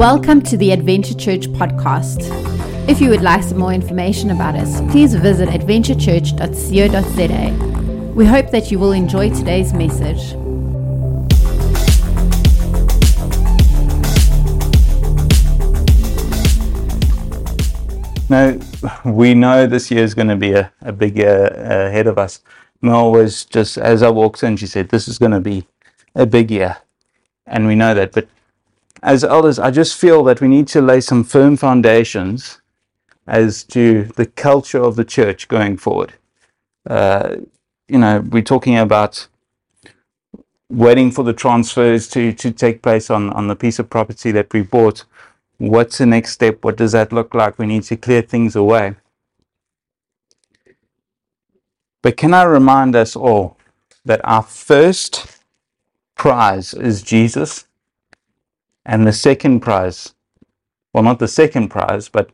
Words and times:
Welcome 0.00 0.40
to 0.44 0.56
the 0.56 0.72
Adventure 0.72 1.12
Church 1.12 1.46
podcast. 1.48 2.22
If 2.88 3.02
you 3.02 3.10
would 3.10 3.20
like 3.20 3.42
some 3.42 3.58
more 3.58 3.74
information 3.74 4.30
about 4.30 4.54
us, 4.54 4.80
please 4.90 5.14
visit 5.14 5.50
adventurechurch.co.za. 5.50 8.14
We 8.14 8.24
hope 8.24 8.50
that 8.50 8.70
you 8.70 8.78
will 8.78 8.92
enjoy 8.92 9.28
today's 9.28 9.74
message. 9.74 10.32
Now, 18.30 18.58
we 19.04 19.34
know 19.34 19.66
this 19.66 19.90
year 19.90 20.02
is 20.02 20.14
going 20.14 20.28
to 20.28 20.36
be 20.36 20.52
a, 20.52 20.72
a 20.80 20.92
big 20.92 21.18
year 21.18 21.44
uh, 21.44 21.88
ahead 21.88 22.06
of 22.06 22.16
us. 22.16 22.40
Mel 22.80 23.12
was 23.12 23.44
just, 23.44 23.76
as 23.76 24.02
I 24.02 24.08
walked 24.08 24.42
in, 24.42 24.56
she 24.56 24.66
said, 24.66 24.88
This 24.88 25.08
is 25.08 25.18
going 25.18 25.32
to 25.32 25.40
be 25.40 25.66
a 26.14 26.24
big 26.24 26.50
year. 26.50 26.78
And 27.46 27.66
we 27.66 27.74
know 27.74 27.92
that. 27.92 28.12
But 28.12 28.28
as 29.02 29.24
elders, 29.24 29.58
I 29.58 29.70
just 29.70 29.98
feel 29.98 30.22
that 30.24 30.40
we 30.40 30.48
need 30.48 30.68
to 30.68 30.82
lay 30.82 31.00
some 31.00 31.24
firm 31.24 31.56
foundations 31.56 32.60
as 33.26 33.64
to 33.64 34.04
the 34.16 34.26
culture 34.26 34.82
of 34.82 34.96
the 34.96 35.04
church 35.04 35.48
going 35.48 35.76
forward. 35.76 36.14
Uh, 36.88 37.36
you 37.88 37.98
know, 37.98 38.20
we're 38.20 38.42
talking 38.42 38.76
about 38.76 39.26
waiting 40.68 41.10
for 41.10 41.24
the 41.24 41.32
transfers 41.32 42.08
to, 42.08 42.32
to 42.32 42.52
take 42.52 42.82
place 42.82 43.10
on, 43.10 43.30
on 43.30 43.48
the 43.48 43.56
piece 43.56 43.78
of 43.78 43.90
property 43.90 44.30
that 44.32 44.52
we 44.52 44.62
bought. 44.62 45.04
What's 45.58 45.98
the 45.98 46.06
next 46.06 46.32
step? 46.32 46.64
What 46.64 46.76
does 46.76 46.92
that 46.92 47.12
look 47.12 47.34
like? 47.34 47.58
We 47.58 47.66
need 47.66 47.82
to 47.84 47.96
clear 47.96 48.22
things 48.22 48.54
away. 48.56 48.94
But 52.02 52.16
can 52.16 52.32
I 52.32 52.44
remind 52.44 52.96
us 52.96 53.14
all 53.14 53.58
that 54.04 54.20
our 54.24 54.42
first 54.42 55.42
prize 56.16 56.72
is 56.72 57.02
Jesus? 57.02 57.66
And 58.90 59.06
the 59.06 59.12
second 59.12 59.60
prize, 59.60 60.14
well, 60.92 61.04
not 61.04 61.20
the 61.20 61.28
second 61.28 61.68
prize, 61.68 62.08
but 62.08 62.30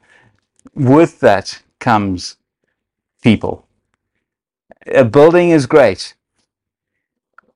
with 0.75 1.21
that 1.21 1.63
comes 1.81 2.39
people. 3.23 3.67
A 4.87 5.05
building 5.05 5.51
is 5.51 5.67
great, 5.67 6.15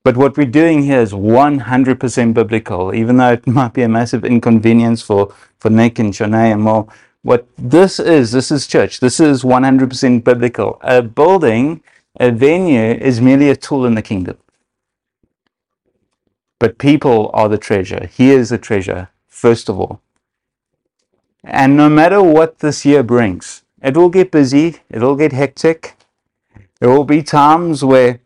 but 0.04 0.18
what 0.18 0.36
we're 0.36 0.44
doing 0.44 0.82
here 0.82 1.00
is 1.00 1.14
100% 1.14 2.34
biblical, 2.34 2.94
even 2.94 3.16
though 3.16 3.32
it 3.32 3.46
might 3.58 3.72
be 3.72 3.80
a 3.80 3.88
massive 3.88 4.22
inconvenience 4.22 5.00
for, 5.00 5.32
for 5.58 5.70
Nick 5.70 5.98
and 5.98 6.12
Shanae 6.12 6.52
and 6.52 6.60
Mo. 6.60 6.86
What 7.22 7.48
this 7.56 8.00
is, 8.00 8.32
this 8.32 8.50
is 8.50 8.66
church. 8.66 9.00
This 9.00 9.18
is 9.18 9.42
100% 9.42 10.24
biblical. 10.24 10.78
A 10.82 11.00
building, 11.00 11.82
a 12.18 12.30
venue, 12.30 12.92
is 13.00 13.22
merely 13.22 13.48
a 13.48 13.56
tool 13.56 13.86
in 13.86 13.94
the 13.94 14.02
kingdom. 14.02 14.36
But 16.60 16.78
people 16.78 17.30
are 17.32 17.48
the 17.48 17.58
treasure. 17.58 18.06
He 18.06 18.30
is 18.30 18.50
the 18.50 18.58
treasure, 18.58 19.08
first 19.26 19.68
of 19.68 19.80
all. 19.80 20.00
And 21.42 21.76
no 21.76 21.88
matter 21.88 22.22
what 22.22 22.58
this 22.58 22.84
year 22.84 23.02
brings, 23.02 23.64
it 23.82 23.96
will 23.96 24.10
get 24.10 24.30
busy, 24.30 24.76
it 24.90 25.00
will 25.00 25.16
get 25.16 25.32
hectic. 25.32 25.96
There 26.78 26.90
will 26.90 27.06
be 27.06 27.22
times 27.22 27.82
where 27.82 28.20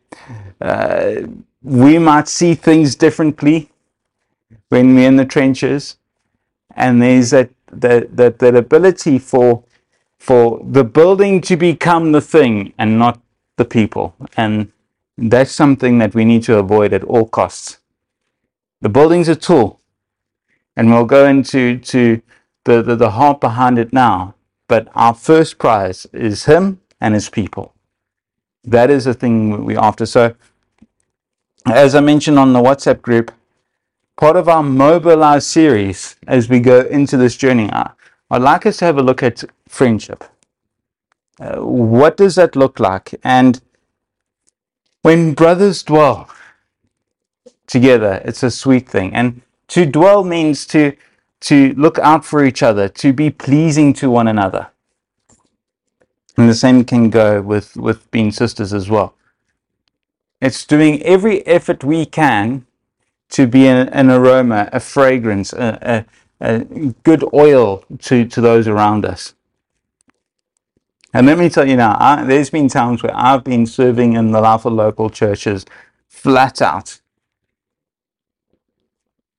uh, 0.61 1.15
we 1.63 1.99
might 1.99 2.29
see 2.29 2.55
things 2.55 2.97
differently 2.97 3.71
when 4.69 4.97
we're 4.97 5.09
in 5.09 5.17
the 5.17 5.25
trenches. 5.25 5.97
And 6.75 7.01
there's 7.01 7.31
that, 7.31 7.51
that, 7.71 8.17
that, 8.17 8.41
that 8.41 8.57
ability 8.57 9.21
for, 9.21 9.63
for 10.19 10.61
the 10.65 10.83
building 10.83 11.41
to 11.43 11.57
become 11.57 12.11
the 12.11 12.21
thing 12.21 12.73
and 12.79 12.99
not 12.99 13.21
the 13.59 13.65
people. 13.65 14.17
And 14.37 14.73
that's 15.17 15.53
something 15.53 15.99
that 15.99 16.17
we 16.17 16.25
need 16.25 16.43
to 16.45 16.59
avoid 16.59 16.93
at 16.93 17.05
all 17.05 17.27
costs. 17.27 17.79
The 18.85 18.91
building's 18.91 19.29
a 19.29 19.35
tool, 19.35 19.81
and 20.77 20.91
we'll 20.91 21.07
go 21.07 21.25
into 21.25 21.79
to 21.79 22.21
the, 22.65 22.83
the, 22.83 22.95
the 22.95 23.13
heart 23.13 23.41
behind 23.41 23.79
it 23.79 23.95
now. 23.95 24.35
But 24.69 24.89
our 24.95 25.15
first 25.15 25.57
prize 25.57 26.07
is 26.13 26.45
Him 26.45 26.83
and 27.01 27.15
His 27.15 27.31
people. 27.31 27.73
That 28.63 28.91
is 28.91 29.07
the 29.07 29.15
thing 29.15 29.65
we're 29.65 29.79
after. 29.79 30.05
So, 30.05 30.35
as 31.65 31.95
I 31.95 32.01
mentioned 32.01 32.39
on 32.39 32.53
the 32.53 32.61
WhatsApp 32.61 33.01
group, 33.01 33.33
part 34.19 34.37
of 34.37 34.51
our 34.51 34.63
Mobilize 34.63 35.47
series 35.47 36.17
as 36.27 36.51
we 36.51 36.61
go 36.61 36.81
into 36.81 37.17
this 37.17 37.39
journey, 37.39 37.71
I'd 37.73 38.43
like 38.43 38.67
us 38.67 38.77
to 38.81 38.85
have 38.85 38.99
a 38.99 39.03
look 39.03 39.23
at 39.23 39.45
friendship. 39.67 40.25
Uh, 41.41 41.57
what 41.61 42.19
does 42.19 42.35
that 42.35 42.55
look 42.55 42.79
like? 42.79 43.15
And 43.25 43.63
when 45.01 45.33
brothers 45.33 45.83
dwell, 45.83 46.29
together. 47.67 48.23
It's 48.25 48.43
a 48.43 48.51
sweet 48.51 48.89
thing. 48.89 49.15
And 49.15 49.43
to 49.69 49.87
dwell 49.87 50.25
means 50.25 50.67
to, 50.67 50.97
to 51.41 51.75
look 51.75 51.99
out 51.99 52.25
for 52.25 52.45
each 52.45 52.63
other, 52.63 52.89
to 52.89 53.13
be 53.13 53.31
pleasing 53.31 53.93
to 53.95 54.11
one 54.11 54.29
another. 54.29 54.69
And 56.37 56.49
the 56.49 56.55
same 56.55 56.85
can 56.85 57.11
go 57.11 57.41
with, 57.41 57.77
with 57.77 58.11
being 58.11 58.33
sisters 58.33 58.73
as 58.73 58.91
well. 58.91 59.15
It's 60.41 60.65
doing 60.65 61.03
every 61.03 61.47
effort 61.47 61.85
we 61.85 62.05
can 62.05 62.67
to 63.31 63.47
be 63.47 63.67
an, 63.67 63.89
an 63.89 64.11
aroma, 64.11 64.69
a 64.73 64.81
fragrance, 64.81 65.53
a, 65.53 66.05
a, 66.41 66.47
a 66.47 66.65
good 67.05 67.25
oil 67.33 67.85
to, 68.01 68.27
to 68.27 68.41
those 68.41 68.69
around 68.69 69.05
us. 69.07 69.35
And 71.13 71.27
let 71.29 71.39
me 71.39 71.49
tell 71.49 71.67
you 71.67 71.77
now, 71.77 71.97
I, 72.01 72.25
there's 72.25 72.51
been 72.51 72.69
times 72.69 73.03
where 73.03 73.17
I've 73.17 73.45
been 73.45 73.67
serving 73.67 74.15
in 74.15 74.33
the 74.33 74.41
Life 74.41 74.65
of 74.65 74.73
Local 74.73 75.09
churches 75.09 75.65
flat 76.09 76.61
out 76.61 77.01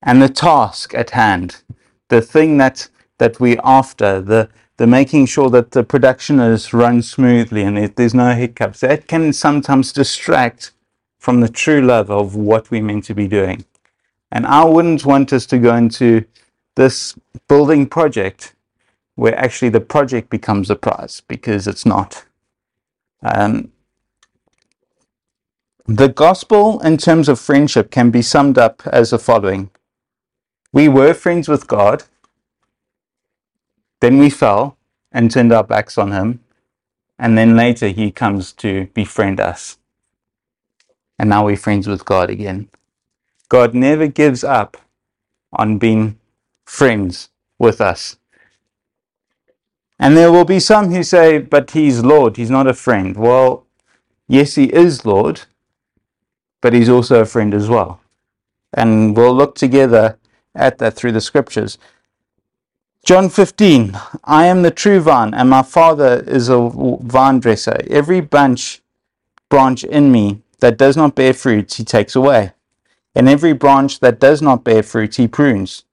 and 0.06 0.22
the 0.22 0.30
task 0.30 0.94
at 0.94 1.10
hand, 1.10 1.64
the 2.10 2.22
thing 2.22 2.58
that, 2.58 2.90
that 3.18 3.40
we're 3.40 3.60
after, 3.64 4.22
the, 4.22 4.50
the 4.78 4.86
making 4.86 5.26
sure 5.26 5.50
that 5.50 5.72
the 5.72 5.84
production 5.84 6.40
is 6.40 6.74
run 6.74 7.02
smoothly 7.02 7.64
and 7.64 7.78
there's 7.96 8.14
no 8.14 8.34
hiccups, 8.34 8.82
that 8.82 9.08
can 9.08 9.34
sometimes 9.34 9.92
distract 9.92 10.72
from 11.18 11.42
the 11.42 11.50
true 11.50 11.82
love 11.82 12.12
of 12.12 12.36
what 12.36 12.70
we're 12.70 12.84
meant 12.84 13.04
to 13.06 13.16
be 13.16 13.28
doing. 13.28 13.66
And 14.32 14.46
I 14.46 14.64
wouldn't 14.64 15.06
want 15.06 15.34
us 15.34 15.48
to 15.48 15.58
go 15.58 15.76
into 15.76 16.26
this 16.76 17.16
building 17.48 17.88
project 17.88 18.54
where 19.16 19.38
actually 19.40 19.70
the 19.70 19.82
project 19.82 20.30
becomes 20.30 20.68
the 20.68 20.76
prize 20.76 21.22
because 21.28 21.68
it's 21.68 21.86
not. 21.86 22.26
Um, 23.24 23.72
the 25.88 26.10
gospel 26.10 26.80
in 26.82 26.98
terms 26.98 27.30
of 27.30 27.40
friendship 27.40 27.90
can 27.92 28.12
be 28.12 28.22
summed 28.22 28.58
up 28.58 28.86
as 28.88 29.12
the 29.12 29.20
following 29.20 29.72
we 30.76 30.90
were 30.90 31.14
friends 31.14 31.48
with 31.48 31.68
God. 31.68 32.04
Then 34.02 34.18
we 34.18 34.30
fell 34.30 34.78
and 35.10 35.32
turned 35.32 35.54
our 35.54 35.64
backs 35.64 35.98
on 35.98 36.12
Him. 36.12 36.42
And 37.18 37.38
then 37.38 37.56
later 37.56 37.88
He 37.88 38.12
comes 38.12 38.52
to 38.64 38.88
befriend 38.94 39.40
us. 39.40 39.78
And 41.18 41.30
now 41.30 41.46
we're 41.46 41.56
friends 41.56 41.88
with 41.88 42.04
God 42.04 42.30
again. 42.30 42.68
God 43.48 43.74
never 43.74 44.08
gives 44.08 44.44
up 44.44 44.76
on 45.54 45.78
being 45.78 46.20
friends 46.66 47.30
with 47.58 47.80
us. 47.80 48.18
And 49.98 50.18
there 50.18 50.30
will 50.30 50.44
be 50.44 50.60
some 50.60 50.92
who 50.92 51.04
say, 51.04 51.38
but 51.38 51.72
He's 51.72 52.04
Lord, 52.04 52.36
He's 52.36 52.52
not 52.52 52.68
a 52.68 52.74
friend. 52.74 53.16
Well, 53.16 53.66
yes, 54.28 54.56
He 54.56 54.66
is 54.66 55.06
Lord, 55.06 55.44
but 56.60 56.74
He's 56.74 56.90
also 56.90 57.22
a 57.22 57.26
friend 57.26 57.54
as 57.54 57.70
well. 57.70 58.02
And 58.74 59.16
we'll 59.16 59.34
look 59.34 59.56
together 59.56 60.18
at 60.56 60.78
that 60.78 60.96
through 60.96 61.12
the 61.12 61.22
scriptures. 61.22 61.78
John 63.04 63.30
15, 63.30 64.00
I 64.24 64.46
am 64.46 64.64
the 64.64 64.72
true 64.72 65.00
vine, 65.00 65.34
and 65.34 65.50
my 65.50 65.62
Father 65.62 66.24
is 66.26 66.50
a 66.50 66.70
vine 67.02 67.40
dresser. 67.40 67.78
Every 67.88 68.20
bunch, 68.20 68.82
branch 69.50 69.84
in 69.84 70.12
me 70.12 70.42
that 70.60 70.78
does 70.78 70.98
not 70.98 71.14
bear 71.14 71.34
fruit, 71.34 71.74
he 71.74 71.84
takes 71.84 72.16
away. 72.16 72.54
And 73.14 73.30
every 73.30 73.54
branch 73.54 74.00
that 74.00 74.20
does 74.20 74.42
not 74.42 74.64
bear 74.64 74.82
fruit, 74.82 75.16
he 75.16 75.28
prunes. 75.28 75.84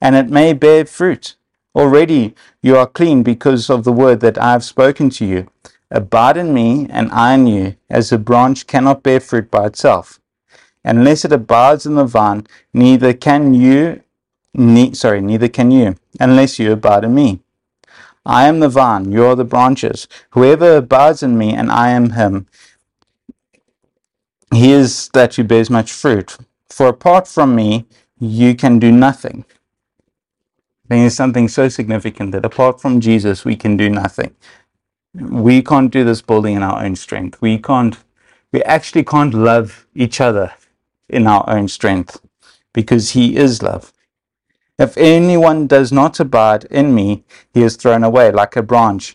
And 0.00 0.14
it 0.14 0.28
may 0.28 0.52
bear 0.52 0.84
fruit. 0.84 1.36
Already 1.74 2.34
you 2.62 2.76
are 2.76 2.86
clean 2.86 3.22
because 3.22 3.70
of 3.70 3.84
the 3.84 3.92
word 3.92 4.20
that 4.20 4.36
I 4.36 4.52
have 4.52 4.64
spoken 4.64 5.08
to 5.10 5.24
you. 5.24 5.48
Abide 5.90 6.36
in 6.36 6.52
me, 6.52 6.86
and 6.90 7.10
I 7.10 7.34
in 7.34 7.46
you, 7.46 7.76
as 7.88 8.12
a 8.12 8.18
branch 8.18 8.66
cannot 8.66 9.02
bear 9.02 9.18
fruit 9.18 9.50
by 9.50 9.66
itself 9.66 10.20
Unless 10.84 11.24
it 11.24 11.32
abides 11.32 11.84
in 11.84 11.94
the 11.94 12.04
vine, 12.04 12.46
neither 12.72 13.12
can 13.12 13.52
you, 13.52 14.02
ne- 14.54 14.92
sorry, 14.94 15.20
neither 15.20 15.48
can 15.48 15.70
you, 15.70 15.96
unless 16.18 16.58
you 16.58 16.72
abide 16.72 17.04
in 17.04 17.14
me. 17.14 17.40
I 18.26 18.46
am 18.46 18.60
the 18.60 18.68
vine, 18.68 19.10
you 19.12 19.24
are 19.24 19.36
the 19.36 19.44
branches. 19.44 20.06
Whoever 20.30 20.76
abides 20.76 21.22
in 21.22 21.38
me, 21.38 21.54
and 21.54 21.70
I 21.70 21.90
am 21.90 22.10
him, 22.10 22.46
he 24.52 24.72
is 24.72 25.08
that 25.14 25.34
who 25.34 25.44
bears 25.44 25.70
much 25.70 25.92
fruit. 25.92 26.36
For 26.68 26.88
apart 26.88 27.26
from 27.26 27.54
me, 27.54 27.86
you 28.18 28.54
can 28.54 28.78
do 28.78 28.92
nothing. 28.92 29.44
I 30.86 30.94
think 30.94 31.12
something 31.12 31.48
so 31.48 31.68
significant 31.68 32.32
that 32.32 32.44
apart 32.44 32.80
from 32.80 33.00
Jesus, 33.00 33.44
we 33.44 33.56
can 33.56 33.76
do 33.76 33.88
nothing. 33.88 34.34
We 35.14 35.62
can't 35.62 35.92
do 35.92 36.04
this 36.04 36.20
building 36.22 36.56
in 36.56 36.62
our 36.62 36.82
own 36.84 36.96
strength. 36.96 37.40
We 37.40 37.58
can't, 37.58 37.96
we 38.52 38.62
actually 38.64 39.04
can't 39.04 39.32
love 39.32 39.86
each 39.94 40.20
other 40.20 40.52
in 41.08 41.26
our 41.26 41.44
own 41.48 41.68
strength 41.68 42.20
because 42.72 43.10
He 43.10 43.36
is 43.36 43.62
love. 43.62 43.92
If 44.80 44.96
anyone 44.96 45.66
does 45.66 45.92
not 45.92 46.18
abide 46.20 46.64
in 46.64 46.94
me, 46.94 47.22
he 47.52 47.62
is 47.62 47.76
thrown 47.76 48.02
away 48.02 48.32
like 48.32 48.56
a 48.56 48.62
branch 48.62 49.14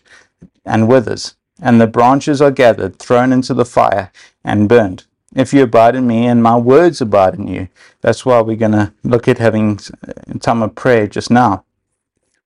and 0.64 0.86
withers, 0.86 1.34
and 1.60 1.80
the 1.80 1.88
branches 1.88 2.40
are 2.40 2.52
gathered, 2.52 3.00
thrown 3.00 3.32
into 3.32 3.52
the 3.52 3.64
fire, 3.64 4.12
and 4.44 4.68
burned. 4.68 5.06
If 5.34 5.52
you 5.52 5.64
abide 5.64 5.96
in 5.96 6.06
me 6.06 6.24
and 6.28 6.40
my 6.40 6.56
words 6.56 7.00
abide 7.00 7.34
in 7.34 7.48
you, 7.48 7.66
that's 8.00 8.24
why 8.24 8.40
we're 8.42 8.56
going 8.56 8.78
to 8.78 8.92
look 9.02 9.26
at 9.26 9.38
having 9.38 9.80
time 10.38 10.62
of 10.62 10.76
prayer 10.76 11.08
just 11.08 11.32
now. 11.32 11.64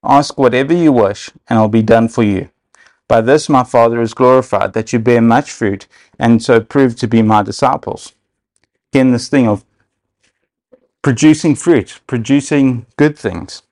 Ask 0.02 0.38
whatever 0.38 0.72
you 0.72 0.90
wish, 0.90 1.28
and 1.46 1.58
it'll 1.58 1.68
be 1.68 1.82
done 1.82 2.08
for 2.08 2.22
you. 2.22 2.48
By 3.06 3.20
this 3.20 3.50
my 3.50 3.64
Father 3.64 4.00
is 4.00 4.14
glorified, 4.14 4.72
that 4.72 4.94
you 4.94 4.98
bear 4.98 5.20
much 5.20 5.50
fruit, 5.50 5.86
and 6.18 6.42
so 6.42 6.58
prove 6.58 6.96
to 6.96 7.06
be 7.06 7.20
my 7.20 7.42
disciples. 7.42 8.14
Again, 8.90 9.12
this 9.12 9.28
thing 9.28 9.46
of 9.46 9.62
producing 11.02 11.54
fruit, 11.54 12.00
producing 12.06 12.86
good 12.96 13.18
things. 13.18 13.62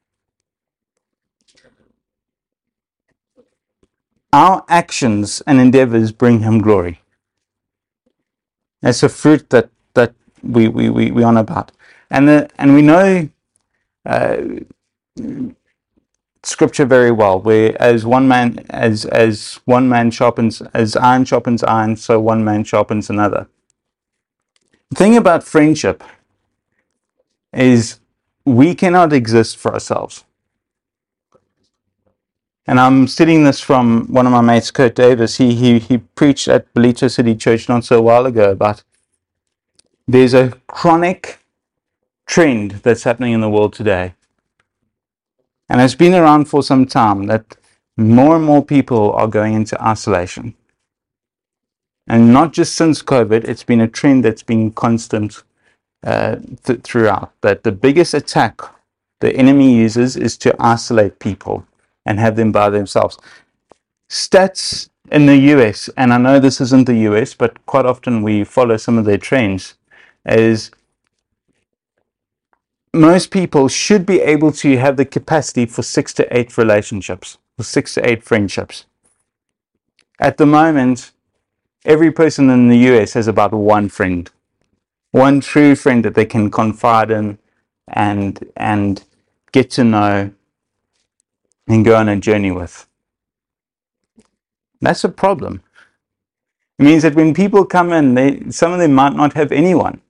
Our 4.33 4.65
actions 4.69 5.43
and 5.47 5.59
endeavors 5.61 6.13
bring 6.13 6.41
him 6.41 6.61
glory. 6.61 7.01
That's 8.83 9.03
a 9.03 9.09
fruit 9.09 9.51
that, 9.51 9.71
that 9.95 10.15
we, 10.43 10.69
we, 10.69 10.91
we, 10.91 11.11
we 11.11 11.23
on 11.23 11.37
about. 11.37 11.73
And, 12.11 12.29
the, 12.29 12.51
and 12.59 12.75
we 12.75 12.83
know 12.83 13.29
uh, 14.05 14.39
scripture 16.43 16.87
very 16.87 17.11
well, 17.11 17.41
where 17.41 17.81
as 17.81 18.07
one 18.07 18.29
man 18.29 18.65
as 18.71 19.05
as 19.07 19.61
one 19.65 19.89
man 19.89 20.11
sharpens 20.11 20.63
as 20.73 20.97
iron 20.97 21.25
sharpens 21.25 21.63
iron, 21.63 21.97
so 21.97 22.19
one 22.21 22.45
man 22.45 22.65
sharpens 22.65 23.11
another. 23.11 23.49
The 24.91 24.97
thing 24.97 25.17
about 25.17 25.45
friendship 25.45 26.03
is 27.53 28.01
we 28.45 28.75
cannot 28.75 29.13
exist 29.13 29.57
for 29.57 29.73
ourselves. 29.73 30.25
And 32.67 32.79
I'm 32.79 33.09
studying 33.09 33.45
this 33.45 33.61
from 33.61 34.07
one 34.13 34.27
of 34.27 34.33
my 34.33 34.43
mates, 34.43 34.71
Kurt 34.71 34.95
Davis. 34.95 35.39
He, 35.39 35.55
he, 35.55 35.79
he 35.79 35.99
preached 35.99 36.49
at 36.49 36.73
Ballito 36.75 37.11
City 37.11 37.35
Church 37.35 37.67
not 37.69 37.85
so 37.85 38.03
while 38.03 38.27
ago 38.27 38.51
about 38.51 38.83
there's 40.07 40.35
a 40.35 40.53
chronic 40.67 41.39
trend 42.27 42.73
that's 42.83 43.05
happening 43.05 43.33
in 43.33 43.41
the 43.41 43.49
world 43.49 43.73
today. 43.73 44.15
And 45.69 45.81
it's 45.81 45.95
been 45.95 46.15
around 46.15 46.47
for 46.47 46.63
some 46.63 46.87
time 46.87 47.27
that 47.27 47.57
more 47.97 48.37
and 48.37 48.45
more 48.45 48.65
people 48.65 49.13
are 49.13 49.29
going 49.29 49.55
into 49.55 49.83
isolation. 49.83 50.55
And 52.07 52.33
not 52.33 52.53
just 52.53 52.75
since 52.75 53.03
COVID, 53.03 53.45
it's 53.45 53.65
been 53.65 53.81
a 53.81 53.89
trend 53.89 54.25
that's 54.25 54.43
been 54.43 54.73
constant 54.73 55.43
uh, 56.05 56.37
th- 56.65 56.83
throughout. 56.83 57.33
That 57.41 57.65
the 57.65 57.73
biggest 57.73 58.15
attack 58.15 58.61
the 59.21 59.35
enemy 59.35 59.75
uses 59.75 60.17
is 60.17 60.37
to 60.39 60.55
isolate 60.59 61.19
people 61.19 61.67
and 62.07 62.19
have 62.19 62.37
them 62.37 62.53
by 62.53 62.71
themselves. 62.71 63.19
Stats 64.09 64.89
in 65.11 65.27
the 65.27 65.37
US, 65.55 65.89
and 65.97 66.13
I 66.13 66.19
know 66.19 66.39
this 66.39 66.61
isn't 66.61 66.87
the 66.87 66.99
US, 67.11 67.35
but 67.35 67.65
quite 67.67 67.87
often 67.87 68.23
we 68.23 68.45
follow 68.45 68.77
some 68.77 68.99
of 68.99 69.05
their 69.05 69.19
trends, 69.19 69.75
is 70.25 70.71
most 72.95 73.31
people 73.31 73.69
should 73.69 74.07
be 74.07 74.21
able 74.21 74.53
to 74.53 74.77
have 74.79 74.97
the 74.97 75.05
capacity 75.05 75.67
for 75.67 75.83
six 75.83 76.13
to 76.15 76.37
eight 76.37 76.57
relationships, 76.57 77.39
for 77.57 77.65
six 77.65 77.95
to 77.95 78.09
eight 78.09 78.23
friendships. 78.23 78.87
At 80.19 80.37
the 80.37 80.47
moment, 80.47 81.13
every 81.85 82.11
person 82.11 82.51
in 82.51 82.69
the 82.69 82.79
US 82.91 83.13
has 83.13 83.29
about 83.29 83.53
one 83.53 83.89
friend 83.89 84.31
one 85.11 85.41
true 85.41 85.75
friend 85.75 86.05
that 86.05 86.15
they 86.15 86.27
can 86.27 86.51
confide 86.51 87.11
in 87.11 87.39
and 87.89 88.51
and 88.57 89.05
get 89.53 89.71
to 89.71 89.85
know 89.85 90.31
and 91.67 91.85
go 91.85 91.97
on 91.97 92.09
a 92.09 92.17
journey 92.17 92.51
with. 92.51 92.87
That's 94.81 95.05
a 95.05 95.09
problem. 95.09 95.63
It 96.79 96.85
means 96.85 97.03
that 97.03 97.15
when 97.15 97.35
people 97.35 97.65
come 97.65 97.93
in, 97.93 98.15
they, 98.15 98.51
some 98.51 98.73
of 98.73 98.79
them 98.79 98.95
might 98.95 99.15
not 99.15 99.33
have 99.33 99.51
anyone. 99.51 100.01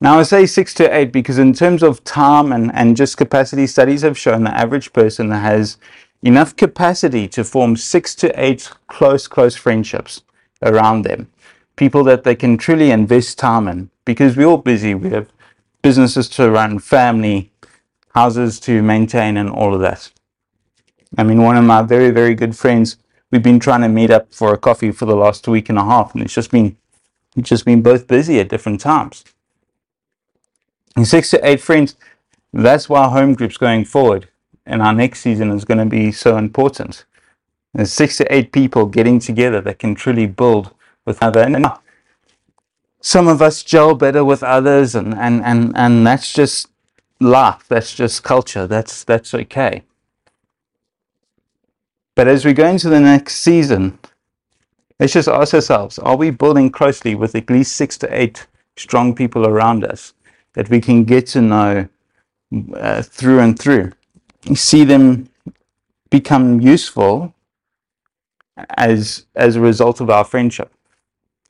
Now, 0.00 0.18
I 0.18 0.22
say 0.24 0.46
six 0.46 0.74
to 0.74 0.94
eight 0.94 1.12
because, 1.12 1.38
in 1.38 1.52
terms 1.52 1.82
of 1.82 2.04
time 2.04 2.52
and, 2.52 2.70
and 2.74 2.96
just 2.96 3.16
capacity, 3.16 3.66
studies 3.66 4.02
have 4.02 4.18
shown 4.18 4.44
the 4.44 4.56
average 4.56 4.92
person 4.92 5.30
has 5.30 5.76
enough 6.22 6.56
capacity 6.56 7.28
to 7.28 7.44
form 7.44 7.76
six 7.76 8.14
to 8.16 8.28
eight 8.42 8.70
close, 8.88 9.26
close 9.28 9.56
friendships 9.56 10.22
around 10.62 11.02
them 11.02 11.28
people 11.80 12.04
that 12.04 12.24
they 12.24 12.36
can 12.36 12.58
truly 12.58 12.90
invest 12.90 13.38
time 13.38 13.66
in 13.66 13.90
because 14.04 14.36
we're 14.36 14.44
all 14.44 14.58
busy. 14.58 14.94
We 14.94 15.08
have 15.10 15.28
businesses 15.80 16.28
to 16.36 16.50
run, 16.50 16.78
family, 16.78 17.50
houses 18.14 18.60
to 18.60 18.82
maintain, 18.82 19.38
and 19.38 19.48
all 19.48 19.74
of 19.74 19.80
that. 19.80 20.10
I 21.16 21.22
mean, 21.22 21.42
one 21.42 21.56
of 21.56 21.64
my 21.64 21.80
very, 21.80 22.10
very 22.10 22.34
good 22.34 22.54
friends, 22.54 22.98
we've 23.30 23.42
been 23.42 23.58
trying 23.58 23.80
to 23.80 23.88
meet 23.88 24.10
up 24.10 24.34
for 24.34 24.52
a 24.52 24.58
coffee 24.58 24.92
for 24.92 25.06
the 25.06 25.16
last 25.16 25.48
week 25.48 25.70
and 25.70 25.78
a 25.78 25.84
half, 25.84 26.12
and 26.12 26.22
it's 26.22 26.34
just 26.34 26.50
been, 26.50 26.76
it's 27.34 27.48
just 27.48 27.64
been 27.64 27.80
both 27.80 28.06
busy 28.06 28.38
at 28.40 28.50
different 28.50 28.80
times. 28.80 29.24
And 30.96 31.08
six 31.08 31.30
to 31.30 31.48
eight 31.48 31.62
friends, 31.62 31.96
that's 32.52 32.90
why 32.90 33.08
home 33.08 33.32
groups 33.32 33.56
going 33.56 33.86
forward 33.86 34.28
and 34.66 34.82
our 34.82 34.92
next 34.92 35.20
season 35.20 35.50
is 35.50 35.64
going 35.64 35.78
to 35.78 35.86
be 35.86 36.12
so 36.12 36.36
important. 36.36 37.06
There's 37.72 37.90
six 37.92 38.18
to 38.18 38.34
eight 38.34 38.52
people 38.52 38.84
getting 38.84 39.18
together 39.18 39.62
that 39.62 39.78
can 39.78 39.94
truly 39.94 40.26
build 40.26 40.74
with 41.04 41.22
other. 41.22 41.40
And 41.40 41.66
some 43.00 43.28
of 43.28 43.40
us 43.40 43.62
gel 43.62 43.94
better 43.94 44.24
with 44.24 44.42
others, 44.42 44.94
and, 44.94 45.14
and, 45.14 45.42
and, 45.44 45.76
and 45.76 46.06
that's 46.06 46.32
just 46.32 46.68
life. 47.20 47.64
That's 47.68 47.94
just 47.94 48.22
culture. 48.22 48.66
That's, 48.66 49.04
that's 49.04 49.34
okay. 49.34 49.82
But 52.14 52.28
as 52.28 52.44
we 52.44 52.52
go 52.52 52.66
into 52.66 52.88
the 52.88 53.00
next 53.00 53.36
season, 53.36 53.98
let's 54.98 55.14
just 55.14 55.28
ask 55.28 55.54
ourselves 55.54 55.98
are 55.98 56.16
we 56.16 56.30
building 56.30 56.70
closely 56.70 57.14
with 57.14 57.34
at 57.34 57.48
least 57.48 57.76
six 57.76 57.96
to 57.98 58.14
eight 58.14 58.46
strong 58.76 59.14
people 59.14 59.46
around 59.46 59.84
us 59.84 60.12
that 60.52 60.68
we 60.68 60.80
can 60.80 61.04
get 61.04 61.26
to 61.28 61.40
know 61.40 61.88
uh, 62.74 63.02
through 63.02 63.40
and 63.40 63.58
through? 63.58 63.92
See 64.54 64.84
them 64.84 65.30
become 66.10 66.60
useful 66.60 67.32
as, 68.76 69.26
as 69.34 69.56
a 69.56 69.60
result 69.60 70.00
of 70.00 70.10
our 70.10 70.24
friendship 70.24 70.70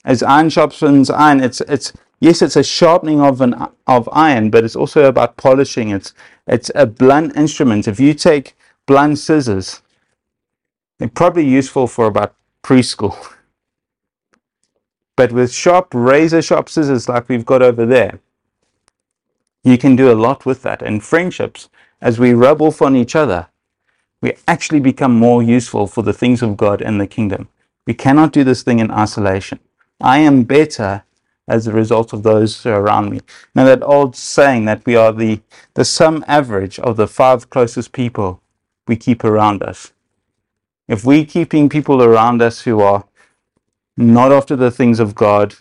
as 0.05 0.23
iron 0.23 0.51
sharpens 0.51 1.11
iron, 1.11 1.41
it's 1.41 1.61
it's 1.63 1.93
yes, 2.21 2.43
it's 2.43 2.57
a 2.57 2.63
sharpening 2.63 3.21
of 3.21 3.41
an 3.41 3.55
of 3.87 4.09
iron, 4.13 4.51
but 4.51 4.65
it's 4.65 4.77
also 4.77 5.05
about 5.05 5.37
polishing. 5.37 5.91
It's 5.91 6.15
it's 6.47 6.71
a 6.75 6.87
blunt 6.87 7.37
instrument. 7.37 7.87
If 7.87 8.01
you 8.01 8.15
take 8.15 8.57
blunt 8.87 9.19
scissors, 9.19 9.83
they're 10.99 11.09
probably 11.09 11.47
useful 11.47 11.87
for 11.87 12.07
about 12.07 12.35
preschool. 12.63 13.17
But 15.17 15.33
with 15.33 15.53
sharp 15.53 15.89
razor 15.93 16.41
sharp 16.41 16.71
scissors 16.71 17.09
like 17.09 17.29
we've 17.29 17.45
got 17.45 17.61
over 17.61 17.85
there, 17.85 18.21
you 19.63 19.77
can 19.77 19.95
do 19.95 20.11
a 20.11 20.17
lot 20.17 20.47
with 20.47 20.63
that. 20.63 20.81
And 20.81 21.05
friendships, 21.05 21.69
as 22.01 22.19
we 22.19 22.33
rub 22.33 22.63
off 22.63 22.81
on 22.81 22.97
each 22.97 23.15
other, 23.15 23.49
we 24.23 24.33
actually 24.49 24.81
become 24.81 25.15
more 25.15 25.43
useful 25.43 25.87
for 25.87 26.03
the 26.03 26.15
things 26.15 26.41
of 26.43 26.57
God 26.57 26.81
and 26.81 26.99
the 26.99 27.07
kingdom. 27.07 27.49
We 27.87 27.95
cannot 27.95 28.33
do 28.33 28.45
this 28.45 28.63
thing 28.63 28.79
in 28.79 28.91
isolation. 28.91 29.61
I 30.01 30.19
am 30.19 30.45
better 30.45 31.05
as 31.49 31.67
a 31.67 31.73
result 31.73 32.13
of 32.13 32.23
those 32.23 32.65
around 32.65 33.11
me. 33.11 33.21
Now, 33.55 33.65
that 33.65 33.83
old 33.83 34.15
saying 34.17 34.67
that 34.67 34.87
we 34.87 34.97
are 34.97 35.13
the, 35.13 35.41
the 35.75 35.85
sum 35.85 36.25
average 36.29 36.79
of 36.79 36.97
the 36.97 37.09
five 37.09 37.51
closest 37.51 37.93
people 37.93 38.41
we 38.87 38.97
keep 38.97 39.25
around 39.25 39.63
us. 39.63 39.93
If 40.89 41.05
we're 41.05 41.25
keeping 41.25 41.69
people 41.69 42.03
around 42.03 42.41
us 42.41 42.63
who 42.63 42.81
are 42.81 43.05
not 43.97 44.33
after 44.33 44.57
the 44.57 44.71
things 44.71 45.01
of 45.01 45.15
God, 45.15 45.55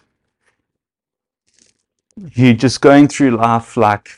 you're 2.33 2.53
just 2.53 2.81
going 2.81 3.07
through 3.07 3.31
life 3.31 3.75
like 3.75 4.09